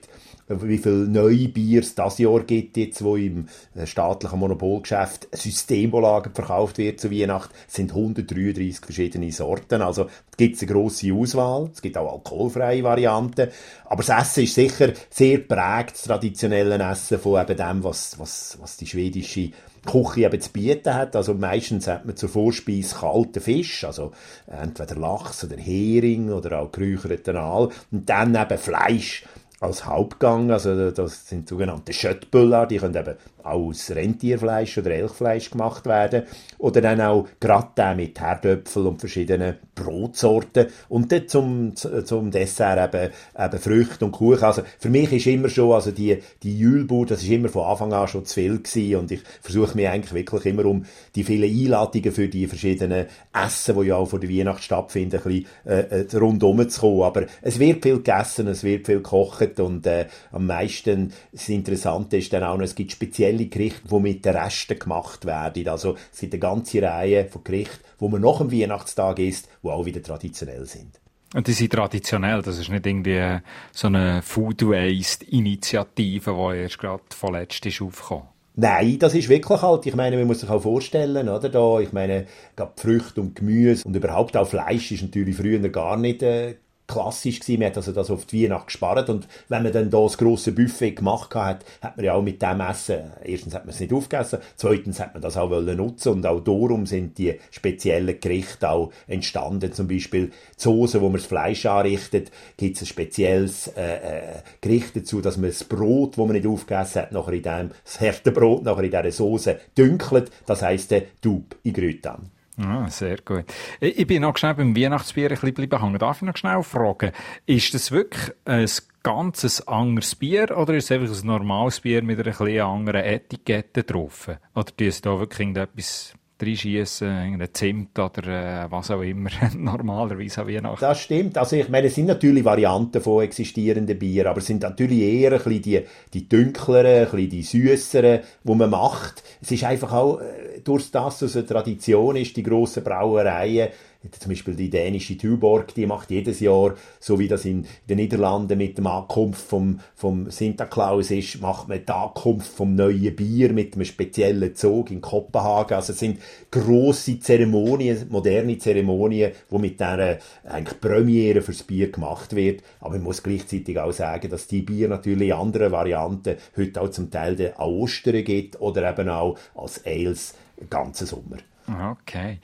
wie 0.48 0.78
viele 0.78 1.08
neue 1.08 1.48
Biers 1.48 1.96
das 1.96 2.20
Jahr 2.20 2.42
gibt 2.42 2.78
jetzt, 2.78 3.04
wo 3.04 3.16
im 3.16 3.48
äh, 3.74 3.88
staatlichen 3.88 4.38
Monopolgeschäft 4.38 5.28
Systembolagen 5.36 6.36
verkauft 6.36 6.78
wird 6.78 7.00
zu 7.00 7.10
Weihnachten, 7.10 7.52
sind 7.68 7.92
133 7.92 8.78
verschiedene 8.78 9.32
Sorten. 9.32 9.82
Also 9.82 10.08
gibt 10.38 10.56
es 10.56 10.62
eine 10.62 10.72
grosse 10.72 11.12
Auswahl. 11.14 11.72
Es 11.74 11.82
gibt 11.82 11.98
auch 11.98 12.14
alkoholfreie 12.14 12.84
Varianten. 12.84 13.50
Aber 13.86 14.04
das 14.04 14.22
Essen 14.22 14.44
ist 14.44 14.54
sicher 14.54 14.94
sehr 15.10 15.40
prägt, 15.40 15.94
das 15.94 16.04
traditionelle 16.04 16.78
Essen 16.78 17.18
von 17.18 17.42
eben 17.42 17.58
dem, 17.58 17.84
was, 17.84 18.20
was, 18.20 18.60
was 18.62 18.78
die 18.78 18.86
schwedische 18.86 19.50
Küche 19.86 20.26
eben 20.26 20.42
zu 20.42 20.52
bieten 20.52 20.94
hat. 20.94 21.16
Also 21.16 21.34
meistens 21.34 21.88
hat 21.88 22.06
man 22.06 22.16
zur 22.16 22.30
Vorspeise 22.30 22.96
kalten 22.96 23.42
Fisch, 23.42 23.84
also 23.84 24.12
entweder 24.48 24.96
Lachs 24.96 25.44
oder 25.44 25.58
Hering 25.58 26.32
oder 26.32 26.60
auch 26.60 26.72
geräucherten 26.72 27.38
Aal. 27.38 27.70
Und 27.92 28.10
dann 28.10 28.36
eben 28.36 28.58
Fleisch 28.58 29.24
als 29.60 29.86
Hauptgang, 29.86 30.52
also 30.52 30.92
das 30.92 31.28
sind 31.28 31.48
sogenannte 31.48 31.94
Schöttbüller, 31.94 32.66
die 32.66 32.78
können 32.78 32.96
eben 32.96 33.16
aus 33.46 33.92
Rentierfleisch 33.92 34.78
oder 34.80 34.92
Elchfleisch 34.92 35.52
gemacht 35.52 35.86
werden. 35.86 36.24
Oder 36.58 36.82
dann 36.82 37.00
auch 37.00 37.28
Gratin 37.40 37.98
mit 37.98 38.20
Herdöpfel 38.20 38.88
und 38.88 39.00
verschiedenen 39.00 39.58
Brotsorten. 39.76 40.68
Und 40.90 41.12
dann 41.12 41.28
zum, 41.28 41.76
zum 41.76 42.32
Dessert 42.32 42.94
eben, 42.94 43.12
eben 43.38 43.60
Früchte 43.60 44.06
und 44.06 44.14
Kuchen. 44.14 44.44
Also 44.44 44.64
für 44.80 44.90
mich 44.90 45.12
ist 45.12 45.28
immer 45.28 45.50
schon, 45.50 45.74
also 45.74 45.92
die, 45.92 46.18
die 46.42 46.58
Jülbur, 46.58 47.06
das 47.06 47.22
ist 47.22 47.30
immer 47.30 47.50
von 47.50 47.66
Anfang 47.66 47.94
an 47.94 48.08
schon 48.08 48.26
zu 48.26 48.34
viel 48.34 48.58
gewesen. 48.58 48.96
Und 48.96 49.12
ich 49.12 49.22
versuche 49.42 49.76
mich 49.76 49.88
eigentlich 49.88 50.14
wirklich 50.14 50.46
immer 50.48 50.66
um 50.66 50.86
die 51.14 51.24
vielen 51.24 51.50
Einladungen 51.50 52.12
für 52.12 52.28
die 52.28 52.48
verschiedenen 52.48 53.06
Essen, 53.32 53.80
die 53.80 53.88
ja 53.88 53.96
auch 53.98 54.08
vor 54.08 54.20
der 54.20 54.30
Weihnacht 54.30 54.64
stattfinden, 54.64 55.18
ein 55.18 55.24
bisschen 55.24 55.48
äh, 55.66 56.02
äh 56.02 56.18
rundum 56.18 56.68
zu 56.68 56.82
kommen. 56.82 57.04
Aber 57.04 57.26
es 57.44 57.60
wird 57.60 57.84
viel 57.84 57.98
gegessen, 57.98 58.48
es 58.48 58.64
wird 58.64 58.88
viel 58.88 58.98
gekocht 58.98 59.45
und 59.60 59.86
äh, 59.88 60.08
am 60.32 60.46
meisten 60.46 61.14
das 61.32 61.50
Interessante 61.50 62.18
ist 62.18 62.34
dann 62.34 62.44
auch 62.44 62.58
noch, 62.58 62.64
es 62.64 62.76
gibt 62.76 62.92
spezielle 62.92 63.46
Gerichte, 63.48 63.88
die 63.90 64.00
mit 64.00 64.26
den 64.26 64.36
Resten 64.36 64.80
gemacht 64.80 65.26
werden. 65.26 65.68
Also 65.68 65.96
es 66.12 66.20
gibt 66.20 66.34
eine 66.34 66.40
ganze 66.40 66.82
Reihe 66.82 67.26
von 67.26 67.44
Gerichten, 67.44 67.84
wo 68.00 68.10
man 68.10 68.22
nach 68.22 68.40
dem 68.40 68.52
Weihnachtstag 68.52 69.20
isst, 69.20 69.48
die 69.64 69.68
auch 69.68 69.86
wieder 69.86 70.02
traditionell 70.02 70.66
sind. 70.66 71.00
Und 71.34 71.48
die 71.48 71.54
sind 71.54 71.74
traditionell, 71.74 72.42
das 72.42 72.60
ist 72.60 72.70
nicht 72.70 72.86
irgendwie 72.86 73.40
so 73.74 73.88
eine 73.88 74.22
Food 74.22 74.62
Waste 74.62 75.26
Initiative, 75.26 76.34
die 76.34 76.58
erst 76.62 76.80
gerade 76.80 77.04
vorletzt 77.10 77.66
ist 77.66 77.82
aufgekommen. 77.82 78.28
Nein, 78.58 78.98
das 79.00 79.14
ist 79.14 79.28
wirklich 79.28 79.62
halt, 79.62 79.86
ich 79.86 79.96
meine, 79.96 80.16
man 80.16 80.28
muss 80.28 80.40
sich 80.40 80.50
auch 80.50 80.62
vorstellen, 80.62 81.28
oder, 81.28 81.50
da, 81.50 81.80
ich 81.82 81.92
meine, 81.92 82.26
gerade 82.56 82.72
Früchte 82.78 83.20
und 83.20 83.36
Gemüse 83.36 83.86
und 83.86 83.94
überhaupt 83.94 84.38
auch 84.38 84.48
Fleisch 84.48 84.94
ist 84.94 85.02
natürlich 85.02 85.36
früher 85.36 85.60
gar 85.68 85.98
nicht 85.98 86.24
äh, 86.24 86.56
klassisch 86.88 87.40
gewesen. 87.40 87.60
Man 87.60 87.70
hat 87.70 87.78
also 87.78 87.92
das 87.92 88.12
auf 88.12 88.26
die 88.26 88.44
Weihnacht 88.44 88.68
gespart 88.68 89.10
und 89.10 89.28
wenn 89.50 89.64
man 89.64 89.74
dann 89.74 89.90
da 89.90 90.02
das 90.02 90.18
grosse 90.18 90.52
Buffet 90.52 90.92
gemacht 90.92 91.34
hat, 91.36 91.66
hat 91.82 91.98
man 91.98 92.06
ja 92.06 92.14
auch 92.14 92.22
mit 92.22 92.42
dem 92.42 92.60
Essen, 92.62 93.12
erstens 93.24 93.54
hat 93.54 93.66
man 93.66 93.74
es 93.74 93.80
nicht 93.80 93.94
aufgegessen, 93.94 94.40
zweitens 94.56 95.00
hat 95.00 95.14
man 95.14 95.22
das 95.22 95.38
auch 95.38 95.50
wollen 95.50 95.78
nutzen 95.78 96.14
und 96.14 96.26
auch 96.26 96.40
darum 96.40 96.86
sind 96.86 97.18
die 97.18 97.40
speziellen 97.52 98.20
Gerichte 98.20 98.70
auch 98.70 98.92
entstanden. 99.08 99.74
Zum 99.74 99.88
Beispiel 99.88 100.28
die 100.28 100.34
Soße, 100.58 101.02
wo 101.02 101.06
man 101.06 101.18
das 101.18 101.26
Fleisch 101.26 101.66
anrichtet, 101.66 102.32
gibt 102.58 102.76
es 102.76 102.84
ein 102.84 102.88
spezielles 102.88 103.68
äh, 103.70 103.96
äh, 103.96 104.22
Gericht 104.62 104.96
dazu, 104.96 105.22
dass 105.22 105.38
man 105.38 105.50
das 105.50 105.64
Brot, 105.64 106.18
wo 106.18 106.26
man 106.26 106.36
nicht 106.36 106.48
aufgegessen 106.48 107.02
hat, 107.02 107.12
nachher 107.12 107.34
in 107.34 107.44
dem, 107.44 107.72
das 107.84 108.00
Härtebrot 108.00 108.64
nachher 108.64 108.84
in 108.84 108.92
dieser 108.92 109.12
Soße 109.12 109.60
dünkelt, 109.78 110.32
das 110.46 110.62
heisst 110.62 110.92
der 110.92 111.04
Dub 111.22 111.56
in 111.64 111.74
Grütan. 111.74 112.35
Ah, 112.58 112.88
sehr 112.90 113.18
gut. 113.18 113.46
Ich 113.82 114.08
bin 114.08 114.22
noch 114.22 114.38
schnell 114.38 114.56
beim 114.56 114.76
Weihnachtsbier 114.76 115.30
ein 115.30 115.38
bisschen 115.40 115.82
hängen. 115.82 116.00
Darf 116.00 116.18
ich 116.18 116.28
noch 116.28 116.38
schnell 116.38 116.64
fragen, 116.64 117.12
ist 117.46 117.74
das 117.74 117.92
wirklich 117.92 118.34
ein 118.46 118.70
ganzes 119.04 119.68
anderes 119.68 120.16
Bier 120.16 120.58
oder 120.58 120.74
ist 120.74 120.86
es 120.86 120.92
einfach 120.92 121.14
ein 121.14 121.28
normales 121.28 121.82
Bier 121.82 122.02
mit 122.02 122.20
einer 122.20 122.32
etwas 122.34 122.64
anderen 122.66 123.04
Etikette 123.04 123.84
drauf? 123.84 124.30
Oder 124.56 124.72
sie 124.92 125.02
da 125.02 125.20
wirklich 125.20 125.42
irgendetwas 125.42 126.14
reinschießen, 126.42 127.08
irgendein 127.08 127.54
Zimt 127.54 127.98
oder 127.98 128.66
äh, 128.66 128.72
was 128.72 128.92
auch 128.92 129.02
immer, 129.02 129.30
normalerweise 129.56 130.42
an 130.42 130.48
Weihnachten. 130.48 130.82
Das 130.82 131.00
stimmt. 131.00 131.38
Also 131.38 131.56
ich 131.56 131.70
meine, 131.70 131.88
es 131.88 131.96
sind 131.96 132.08
natürlich 132.08 132.44
Varianten 132.44 133.02
von 133.02 133.24
existierenden 133.24 133.98
Bier, 133.98 134.30
aber 134.30 134.40
es 134.40 134.48
sind 134.48 134.64
natürlich 134.64 135.00
eher 135.00 135.32
ein 135.32 135.38
bisschen 135.38 135.62
die, 135.62 135.82
die 136.14 136.28
dunkleren, 136.28 137.06
ein 137.06 137.12
bisschen 137.12 137.30
die 137.30 137.44
süßeren, 137.44 138.20
die 138.44 138.56
man 138.56 138.70
macht. 138.70 139.24
Es 139.42 139.52
ist 139.52 139.64
einfach 139.64 139.94
auch, 139.94 140.20
äh, 140.20 140.60
durch 140.64 140.92
das, 140.92 141.22
es 141.22 141.36
eine 141.36 141.46
Tradition 141.46 142.16
ist, 142.16 142.36
die 142.36 142.44
grossen 142.44 142.84
Brauereien, 142.84 143.70
zum 144.12 144.30
Beispiel 144.30 144.56
die 144.56 144.70
dänische 144.70 145.18
Tuborg, 145.18 145.74
die 145.74 145.86
macht 145.86 146.12
jedes 146.12 146.40
Jahr, 146.40 146.76
so 147.00 147.20
wie 147.20 147.28
das 147.28 147.46
in 147.46 147.66
den 147.90 147.98
Niederlanden 147.98 148.58
mit 148.58 148.78
dem 148.78 148.88
Ankunft 148.88 149.42
vom, 149.42 149.80
vom 149.96 150.30
Sinterklaus 150.30 151.12
ist, 151.12 151.42
macht 151.42 151.68
man 151.68 151.86
die 151.86 151.92
Ankunft 151.92 152.48
vom 152.48 152.76
neuen 152.76 153.16
Bier 153.16 153.54
mit 153.54 153.76
einem 153.76 153.86
speziellen 153.86 154.56
Zug 154.56 154.92
in 154.92 155.02
Kopenhagen. 155.02 155.76
Also 155.76 155.94
es 155.94 156.00
sind 156.00 156.20
grosse 156.52 157.20
Zeremonien, 157.20 158.08
moderne 158.10 158.58
Zeremonien, 158.58 159.32
wo 159.50 159.58
mit 159.58 159.80
dieser 159.80 160.20
eigentlich 160.44 160.80
Premiere 160.80 161.42
fürs 161.42 161.64
Bier 161.64 161.92
gemacht 161.92 162.36
wird. 162.36 162.64
Aber 162.80 162.94
man 162.94 163.04
muss 163.04 163.24
gleichzeitig 163.24 163.80
auch 163.80 163.92
sagen, 163.92 164.30
dass 164.30 164.48
die 164.48 164.62
Bier 164.62 164.88
natürlich 164.88 165.30
in 165.30 165.36
anderen 165.36 165.72
Varianten 165.72 166.38
heute 166.56 166.82
auch 166.82 166.90
zum 166.90 167.12
Teil 167.12 167.54
an 167.58 167.66
Ostern 167.68 168.24
gibt 168.24 168.60
oder 168.62 168.90
eben 168.90 169.10
auch 169.10 169.38
als 169.56 169.86
Ales 169.86 170.36
ganzen 170.70 171.08
Sommer. 171.08 171.38
Okay. 171.68 172.40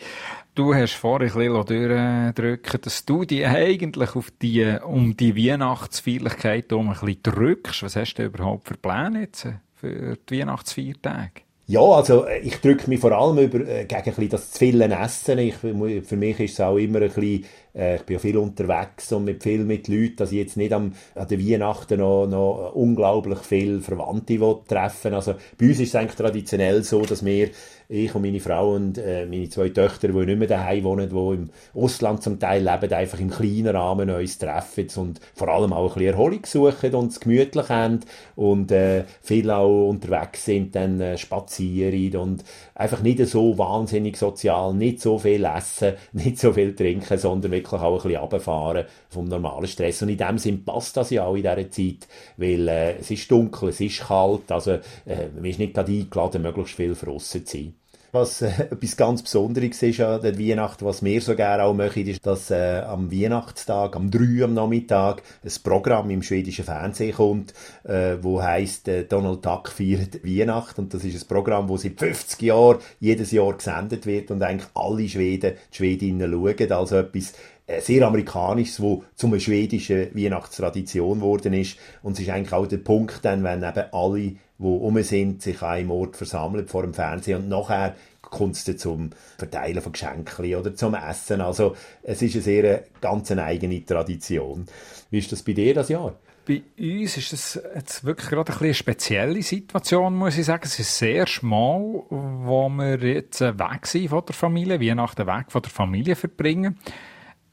Du 0.56 0.74
hast 0.74 0.94
vorhin 0.94 1.30
ein 1.30 1.64
bisschen 1.64 2.34
durchdrücken, 2.36 2.82
dass 2.82 3.06
du 3.06 3.24
dich 3.24 3.46
eigentlich 3.46 4.16
auf 4.16 4.32
die, 4.42 4.78
um 4.84 5.16
die 5.16 5.36
Weihnachtsfeierlichkeit 5.36 6.74
um 6.74 6.90
ein 6.90 7.00
bisschen 7.00 7.24
drückst. 7.24 7.84
Was 7.84 7.96
hast 7.96 8.16
du 8.16 8.26
überhaupt 8.26 8.68
für 8.68 8.78
Pläne 8.78 9.22
jetzt 9.22 9.48
für 9.76 10.18
die 10.30 10.40
Weihnachtsfeiertage? 10.40 11.42
Ja, 11.68 11.82
also 11.82 12.26
äh, 12.26 12.40
ich 12.40 12.58
drücke 12.58 12.90
mich 12.90 13.00
vor 13.00 13.14
allem 13.14 13.38
über, 13.38 13.60
äh, 13.60 13.86
gegen 13.86 14.02
ein 14.02 14.04
bisschen 14.04 14.30
das 14.30 14.52
zu 14.52 14.60
viele 14.60 14.94
Essen. 14.94 15.38
Ich, 15.38 15.56
für 15.56 16.18
mich 16.18 16.40
ist 16.40 16.54
es 16.54 16.60
auch 16.60 16.76
immer 16.76 17.00
ein 17.02 17.08
bisschen 17.08 17.46
äh, 17.74 17.96
ich 17.96 18.02
bin 18.04 18.16
ja 18.16 18.20
viel 18.20 18.38
unterwegs 18.38 19.12
und 19.12 19.26
mit 19.26 19.44
viel 19.44 19.64
mit 19.64 19.88
Leuten, 19.88 20.18
dass 20.18 20.32
ich 20.32 20.40
jetzt 20.40 20.58
nicht 20.58 20.74
am, 20.74 20.94
an 21.16 21.28
der 21.28 21.40
Weihnachten 21.40 22.00
noch, 22.00 22.28
noch 22.28 22.72
unglaublich 22.74 23.40
viel 23.40 23.82
Verwandte 23.82 24.40
treffen 24.68 25.14
Also 25.14 25.36
bei 25.58 25.68
uns 25.68 25.80
ist 25.80 25.90
es 25.90 25.96
eigentlich 25.96 26.16
traditionell 26.16 26.84
so, 26.84 27.02
dass 27.02 27.24
wir, 27.24 27.50
ich 27.92 28.16
und 28.16 28.22
meine 28.22 28.40
Frau 28.40 28.74
und 28.74 28.98
äh, 28.98 29.26
meine 29.26 29.50
zwei 29.50 29.70
Töchter, 29.70 30.08
die 30.08 30.14
nicht 30.14 30.40
mehr 30.40 30.48
daheim 30.48 30.84
wohnen, 30.86 31.10
die 31.10 31.16
im 31.16 31.50
Ausland 31.74 32.24
zum 32.24 32.40
Teil 32.40 32.64
leben, 32.64 32.94
einfach 32.94 33.20
im 33.20 33.30
kleinen 33.30 33.76
Rahmen 33.76 34.10
uns 34.10 34.38
treffen 34.38 34.88
und 34.96 35.20
vor 35.36 35.50
allem 35.50 35.74
auch 35.74 35.90
ein 35.90 35.94
bisschen 35.96 36.14
Erholung 36.14 36.46
suchen 36.46 36.96
und 36.96 37.12
es 37.12 37.20
gemütlich 37.20 37.68
haben 37.68 38.00
und 38.38 38.72
äh, 38.72 39.04
viel 39.22 39.52
auch 39.52 39.90
unterwegs 39.90 40.46
sind, 40.46 40.74
dann 40.74 41.02
äh, 41.02 41.18
spazieren 41.18 42.16
und 42.16 42.46
einfach 42.76 43.02
nicht 43.02 43.26
so 43.28 43.58
wahnsinnig 43.58 44.16
sozial, 44.16 44.74
nicht 44.74 45.02
so 45.02 45.20
viel 45.20 45.44
essen, 45.44 45.94
nicht 46.14 46.40
so 46.40 46.54
viel 46.54 46.74
trinken, 46.74 47.18
sondern 47.18 47.52
wirklich 47.52 47.82
auch 47.82 47.98
ein 47.98 48.04
bisschen 48.04 48.22
runterfahren 48.22 48.86
vom 49.10 49.26
normalen 49.26 49.68
Stress. 49.68 50.02
Und 50.02 50.10
in 50.10 50.18
dem 50.18 50.38
Sinn 50.38 50.64
passt 50.64 50.96
das 50.96 51.10
ja 51.10 51.26
auch 51.26 51.36
in 51.36 51.44
dieser 51.44 51.70
Zeit, 51.70 52.08
weil 52.38 52.68
äh, 52.70 52.98
es 53.00 53.12
ist 53.12 53.30
dunkel, 53.30 53.70
es 53.70 53.82
ist 53.82 54.00
kalt, 54.00 54.50
also 54.50 54.72
äh, 54.72 55.28
man 55.36 55.44
ist 55.44 55.60
nicht 55.60 55.74
gerade 55.74 55.92
eingeladen, 55.92 56.42
möglichst 56.42 56.76
viel 56.76 56.96
draussen 56.96 57.46
zu 57.46 57.58
sein. 57.58 57.81
Was 58.12 58.42
äh, 58.42 58.48
etwas 58.72 58.98
ganz 58.98 59.24
Besonderes 59.24 59.82
ist 59.82 60.02
an 60.02 60.22
der 60.22 60.38
Weihnacht, 60.38 60.84
was 60.84 61.04
wir 61.04 61.22
so 61.22 61.36
gerne 61.36 61.64
auch 61.64 61.74
machen, 61.74 62.06
ist, 62.08 62.26
dass 62.26 62.52
äh, 62.52 62.82
am 62.86 63.12
Weihnachtstag, 63.12 63.96
am 63.96 64.12
3 64.12 64.44
am 64.44 64.54
Nachmittag, 64.54 65.24
ein 65.44 65.52
Programm 65.64 66.10
im 66.10 66.22
schwedischen 66.22 66.66
Fernsehen 66.66 67.16
kommt, 67.16 67.54
äh, 67.84 68.18
wo 68.22 68.42
heißt 68.42 68.88
äh, 68.90 69.04
Donald 69.06 69.46
Duck 69.46 69.70
feiert 69.70 70.26
Weihnacht. 70.26 70.78
Und 70.78 70.94
das 70.94 71.06
ist 71.06 71.24
ein 71.24 71.28
Programm, 71.28 71.70
wo 71.70 71.78
seit 71.78 72.00
50 72.00 72.42
Jahren 72.42 72.80
jedes 73.00 73.32
Jahr 73.32 73.54
gesendet 73.54 74.06
wird. 74.06 74.30
Und 74.30 74.44
eigentlich 74.44 74.70
alle 74.74 75.08
Schweden, 75.08 75.54
die 75.72 75.78
Schwedinnen 75.78 76.32
schauen, 76.32 76.72
also 76.72 76.98
etwas 76.98 77.34
sehr 77.80 78.06
amerikanisches, 78.06 78.82
wo 78.82 79.04
zum 79.16 79.40
schwedischen 79.40 80.16
Weihnachtstradition 80.16 81.20
geworden 81.20 81.54
ist 81.54 81.78
und 82.04 82.14
es 82.14 82.22
ist 82.22 82.30
eigentlich 82.30 82.54
auch 82.54 82.68
der 82.68 82.78
Punkt 82.78 83.24
dann, 83.24 83.44
wenn 83.44 83.64
eben 83.64 83.86
alle 83.92 84.34
wo 84.58 84.76
um 84.78 85.02
sind, 85.02 85.42
sich 85.42 85.62
an 85.64 85.70
einem 85.70 85.92
Ort 85.92 86.16
versammeln 86.16 86.68
vor 86.68 86.84
dem 86.84 86.94
Fernsehen 86.94 87.44
und 87.44 87.50
nachher 87.50 87.96
kommt 88.22 88.56
es 88.56 88.78
zum 88.78 89.10
Verteilen 89.38 89.82
von 89.82 89.92
Geschenken 89.92 90.56
oder 90.56 90.76
zum 90.76 90.94
Essen. 90.94 91.42
Also 91.42 91.76
es 92.04 92.22
ist 92.22 92.36
eine 92.36 92.44
sehr 92.44 92.84
ganz 93.02 93.32
eine 93.32 93.44
eigene 93.44 93.84
Tradition. 93.86 94.66
Wie 95.10 95.20
ist 95.20 95.32
das 95.32 95.44
bei 95.44 95.54
dir 95.54 95.74
das 95.74 95.90
Jahr? 95.90 96.16
Bei 96.48 96.62
uns 96.80 97.18
ist 97.18 97.34
es 97.34 97.62
jetzt 97.76 98.04
wirklich 98.04 98.30
gerade 98.30 98.52
ein 98.52 98.60
eine 98.60 98.74
spezielle 98.74 99.44
Situation, 99.44 100.16
muss 100.16 100.38
ich 100.38 100.46
sagen. 100.46 100.64
Es 100.66 100.80
ist 100.80 100.98
sehr 100.98 101.28
schmal, 101.28 102.04
wo 102.10 102.70
wir 102.70 102.98
jetzt 102.98 103.42
weg 103.42 103.86
sind 103.86 104.10
von 104.10 104.26
der 104.26 104.34
Familie, 104.34 104.80
wie 104.80 104.94
nach 104.96 105.14
dem 105.14 105.28
Weg 105.28 105.52
von 105.52 105.62
der 105.62 105.72
Familie 105.72 106.16
verbringen. 106.16 106.78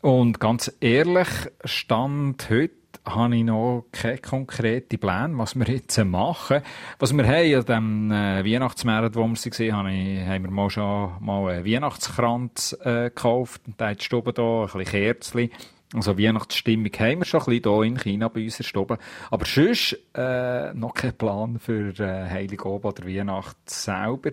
Und 0.00 0.38
ganz 0.38 0.72
ehrlich, 0.80 1.28
Stand 1.64 2.48
heute 2.50 2.72
habe 3.04 3.36
ich 3.36 3.42
noch 3.42 3.86
keine 3.90 4.18
konkreten 4.18 4.98
Pläne, 4.98 5.36
was 5.38 5.58
wir 5.58 5.66
jetzt 5.66 5.98
machen. 6.04 6.60
Was 7.00 7.12
wir 7.12 7.26
haben 7.26 7.54
an 7.54 7.64
dem 7.64 8.12
äh, 8.12 8.44
Weihnachtsmarkt, 8.44 9.16
wo 9.16 9.26
wir 9.26 9.34
gesehen 9.34 9.74
haben, 9.74 9.88
wir 9.88 10.50
mal 10.50 10.70
schon 10.70 11.12
mal 11.18 11.50
einen 11.50 11.66
Weihnachtskranz 11.66 12.76
äh, 12.84 13.04
gekauft. 13.04 13.62
Und 13.66 13.80
da 13.80 13.88
hat 13.88 14.00
die 14.00 14.04
Stube 14.04 14.32
da, 14.32 14.62
ein 14.62 14.66
bisschen 14.66 14.84
Kerzchen. 14.84 15.50
Also 15.94 16.16
Weihnachtsstimmung 16.16 16.92
haben 16.92 17.18
wir 17.18 17.24
schon 17.24 17.40
ein 17.40 17.60
bisschen 17.60 17.74
hier 17.74 17.82
in 17.82 17.98
China 17.98 18.28
bei 18.28 18.44
uns 18.44 18.58
erstoben. 18.58 18.98
Aber 19.32 19.46
sonst 19.46 19.98
äh, 20.14 20.74
noch 20.74 20.94
kein 20.94 21.16
Plan 21.16 21.58
für 21.58 21.98
äh, 21.98 22.30
Heiligabend 22.30 22.84
oder 22.84 23.06
Weihnachten 23.06 23.56
selber 23.66 24.30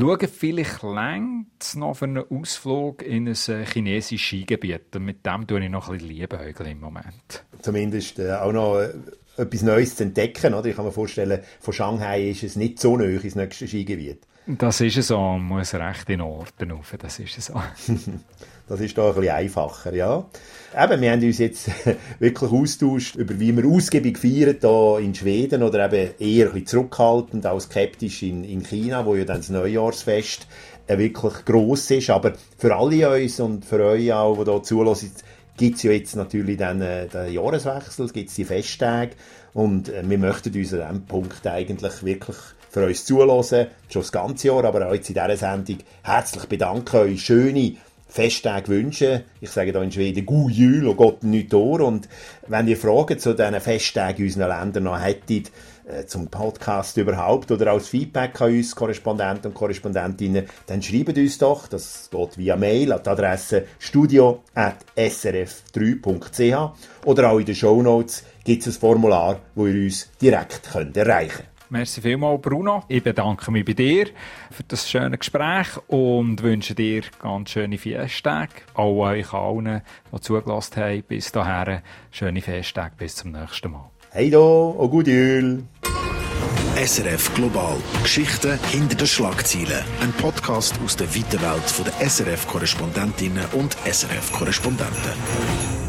schauen, 0.00 0.28
vielleicht 0.28 0.82
längt 0.82 1.74
noch 1.74 1.94
für 1.94 2.04
einen 2.04 2.24
Ausflug 2.30 3.02
in 3.02 3.28
ein 3.28 3.36
äh, 3.48 3.64
chinesisches 3.64 4.26
Skigebiet. 4.26 4.94
mit 4.98 5.24
dem 5.24 5.46
tue 5.46 5.64
ich 5.64 5.70
noch 5.70 5.88
ein 5.88 5.94
bisschen 5.94 6.08
Liebäugel 6.10 6.66
im 6.68 6.80
Moment. 6.80 7.44
Zumindest 7.62 8.18
äh, 8.18 8.32
auch 8.34 8.52
noch 8.52 8.78
äh, 8.78 8.90
etwas 9.36 9.62
Neues 9.62 9.96
zu 9.96 10.04
entdecken. 10.04 10.54
Oder? 10.54 10.66
Ich 10.66 10.76
kann 10.76 10.84
mir 10.84 10.92
vorstellen, 10.92 11.40
von 11.60 11.74
Shanghai 11.74 12.30
ist 12.30 12.42
es 12.42 12.56
nicht 12.56 12.80
so 12.80 12.96
nahe 12.96 13.16
ins 13.16 13.34
nächste 13.34 13.68
Skigebiet. 13.68 14.26
Das 14.46 14.80
ist 14.80 15.02
so, 15.02 15.18
man 15.18 15.42
muss 15.42 15.74
recht 15.74 16.08
in 16.08 16.20
Orten 16.20 16.70
rauf, 16.70 16.94
das 16.98 17.18
ist 17.18 17.42
so. 17.42 17.54
das 18.68 18.80
ist 18.80 18.98
da 18.98 19.08
ein 19.08 19.14
bisschen 19.14 19.34
einfacher, 19.34 19.94
ja. 19.94 20.26
Eben, 20.76 21.00
wir 21.00 21.12
haben 21.12 21.22
uns 21.22 21.38
jetzt 21.38 21.70
wirklich 22.18 22.50
austauscht 22.50 23.16
über 23.16 23.38
wie 23.38 23.56
wir 23.56 23.66
ausgiebig 23.66 24.18
feiern 24.18 24.56
hier 24.60 24.98
in 25.00 25.14
Schweden 25.14 25.62
oder 25.62 25.86
eben 25.86 26.10
eher 26.18 26.46
ein 26.46 26.52
bisschen 26.52 26.66
zurückhaltend, 26.66 27.46
auch 27.46 27.60
skeptisch 27.60 28.22
in, 28.22 28.44
in 28.44 28.62
China, 28.64 29.06
wo 29.06 29.14
ja 29.14 29.24
dann 29.24 29.38
das 29.38 29.50
Neujahrsfest 29.50 30.46
äh, 30.86 30.98
wirklich 30.98 31.44
gross 31.44 31.90
ist. 31.90 32.10
Aber 32.10 32.32
für 32.58 32.74
alle 32.74 33.08
uns 33.10 33.40
und 33.40 33.64
für 33.64 33.84
euch 33.84 34.12
auch, 34.12 34.36
die 34.36 34.50
hier 34.50 34.62
zulassen, 34.62 35.12
gibt 35.56 35.76
es 35.76 35.82
ja 35.84 35.92
jetzt 35.92 36.16
natürlich 36.16 36.56
dann 36.56 36.80
äh, 36.82 37.06
den 37.06 37.32
Jahreswechsel, 37.32 38.06
es 38.06 38.12
gibt 38.12 38.36
die 38.36 38.44
Festtage 38.44 39.12
und 39.54 39.88
äh, 39.88 40.02
wir 40.04 40.18
möchten 40.18 40.54
uns 40.54 40.74
an 40.74 40.80
diesem 40.80 41.06
Punkt 41.06 41.46
eigentlich 41.46 42.04
wirklich 42.04 42.36
für 42.68 42.86
uns 42.86 43.06
zulassen, 43.06 43.68
schon 43.88 44.02
das 44.02 44.12
ganze 44.12 44.48
Jahr, 44.48 44.64
aber 44.64 44.86
auch 44.88 44.92
jetzt 44.92 45.08
in 45.08 45.14
dieser 45.14 45.36
Sendung 45.36 45.78
herzlich 46.02 46.44
bedanken 46.44 46.96
euch, 46.96 47.24
schöne 47.24 47.76
Festtage 48.08 48.68
wünschen. 48.68 49.22
Ich 49.40 49.50
sage 49.50 49.72
da 49.72 49.82
in 49.82 49.92
Schweden 49.92 50.24
«God 50.24 50.52
Jul» 50.52 50.86
und 50.86 50.96
«Gott 50.96 51.22
Nyttår» 51.22 51.80
und 51.80 52.08
wenn 52.46 52.68
ihr 52.68 52.76
Fragen 52.76 53.18
zu 53.18 53.34
diesen 53.34 53.60
Festtagen 53.60 54.18
in 54.18 54.26
unseren 54.26 54.48
Ländern 54.48 54.84
noch 54.84 55.00
hättet, 55.00 55.50
äh, 55.86 56.06
zum 56.06 56.28
Podcast 56.28 56.96
überhaupt 56.96 57.50
oder 57.52 57.70
als 57.70 57.88
Feedback 57.88 58.40
an 58.40 58.54
uns 58.54 58.74
Korrespondenten 58.74 59.50
und 59.50 59.54
Korrespondentinnen, 59.54 60.46
dann 60.66 60.82
schreibt 60.82 61.16
uns 61.16 61.38
doch, 61.38 61.68
das 61.68 62.08
geht 62.10 62.38
via 62.38 62.56
Mail 62.56 62.92
an 62.92 63.02
die 63.04 63.10
Adresse 63.10 63.66
studio.srf3.ch 63.78 66.72
oder 67.04 67.30
auch 67.30 67.38
in 67.38 67.46
den 67.46 67.54
Shownotes 67.54 68.24
gibt 68.44 68.66
es 68.66 68.76
ein 68.76 68.80
Formular, 68.80 69.38
wo 69.54 69.66
ihr 69.66 69.84
uns 69.84 70.08
direkt 70.20 70.70
könnt 70.72 70.96
erreichen 70.96 71.36
könnt. 71.36 71.55
Merci 71.68 72.00
vielmals, 72.00 72.42
Bruno. 72.42 72.84
Ich 72.88 73.02
bedanke 73.02 73.50
mich 73.50 73.64
bei 73.64 73.72
dir 73.72 74.06
für 74.50 74.62
das 74.62 74.88
schöne 74.88 75.18
Gespräch 75.18 75.66
und 75.88 76.42
wünsche 76.42 76.74
dir 76.74 77.02
ganz 77.20 77.50
schöne 77.50 77.76
Festtage. 77.76 78.52
Auch 78.74 78.98
euch 78.98 79.32
allen, 79.32 79.82
die 80.12 80.20
zugelassen 80.20 80.76
haben, 80.76 81.02
bis 81.02 81.32
dahin 81.32 81.80
schöne 82.12 82.40
Festtage. 82.40 82.94
Bis 82.96 83.16
zum 83.16 83.32
nächsten 83.32 83.72
Mal. 83.72 83.90
Hey 84.10 84.30
do, 84.30 84.76
und 84.78 84.90
gut 84.90 85.08
Jul. 85.08 85.64
SRF 86.76 87.34
Global. 87.34 87.78
Geschichten 88.02 88.58
hinter 88.70 88.96
den 88.96 89.06
Schlagzeilen. 89.06 89.82
Ein 90.00 90.12
Podcast 90.12 90.78
aus 90.84 90.96
der 90.96 91.08
weiten 91.08 91.40
Welt 91.40 91.86
der 91.86 92.08
SRF-Korrespondentinnen 92.08 93.46
und 93.54 93.76
SRF-Korrespondenten. 93.86 95.85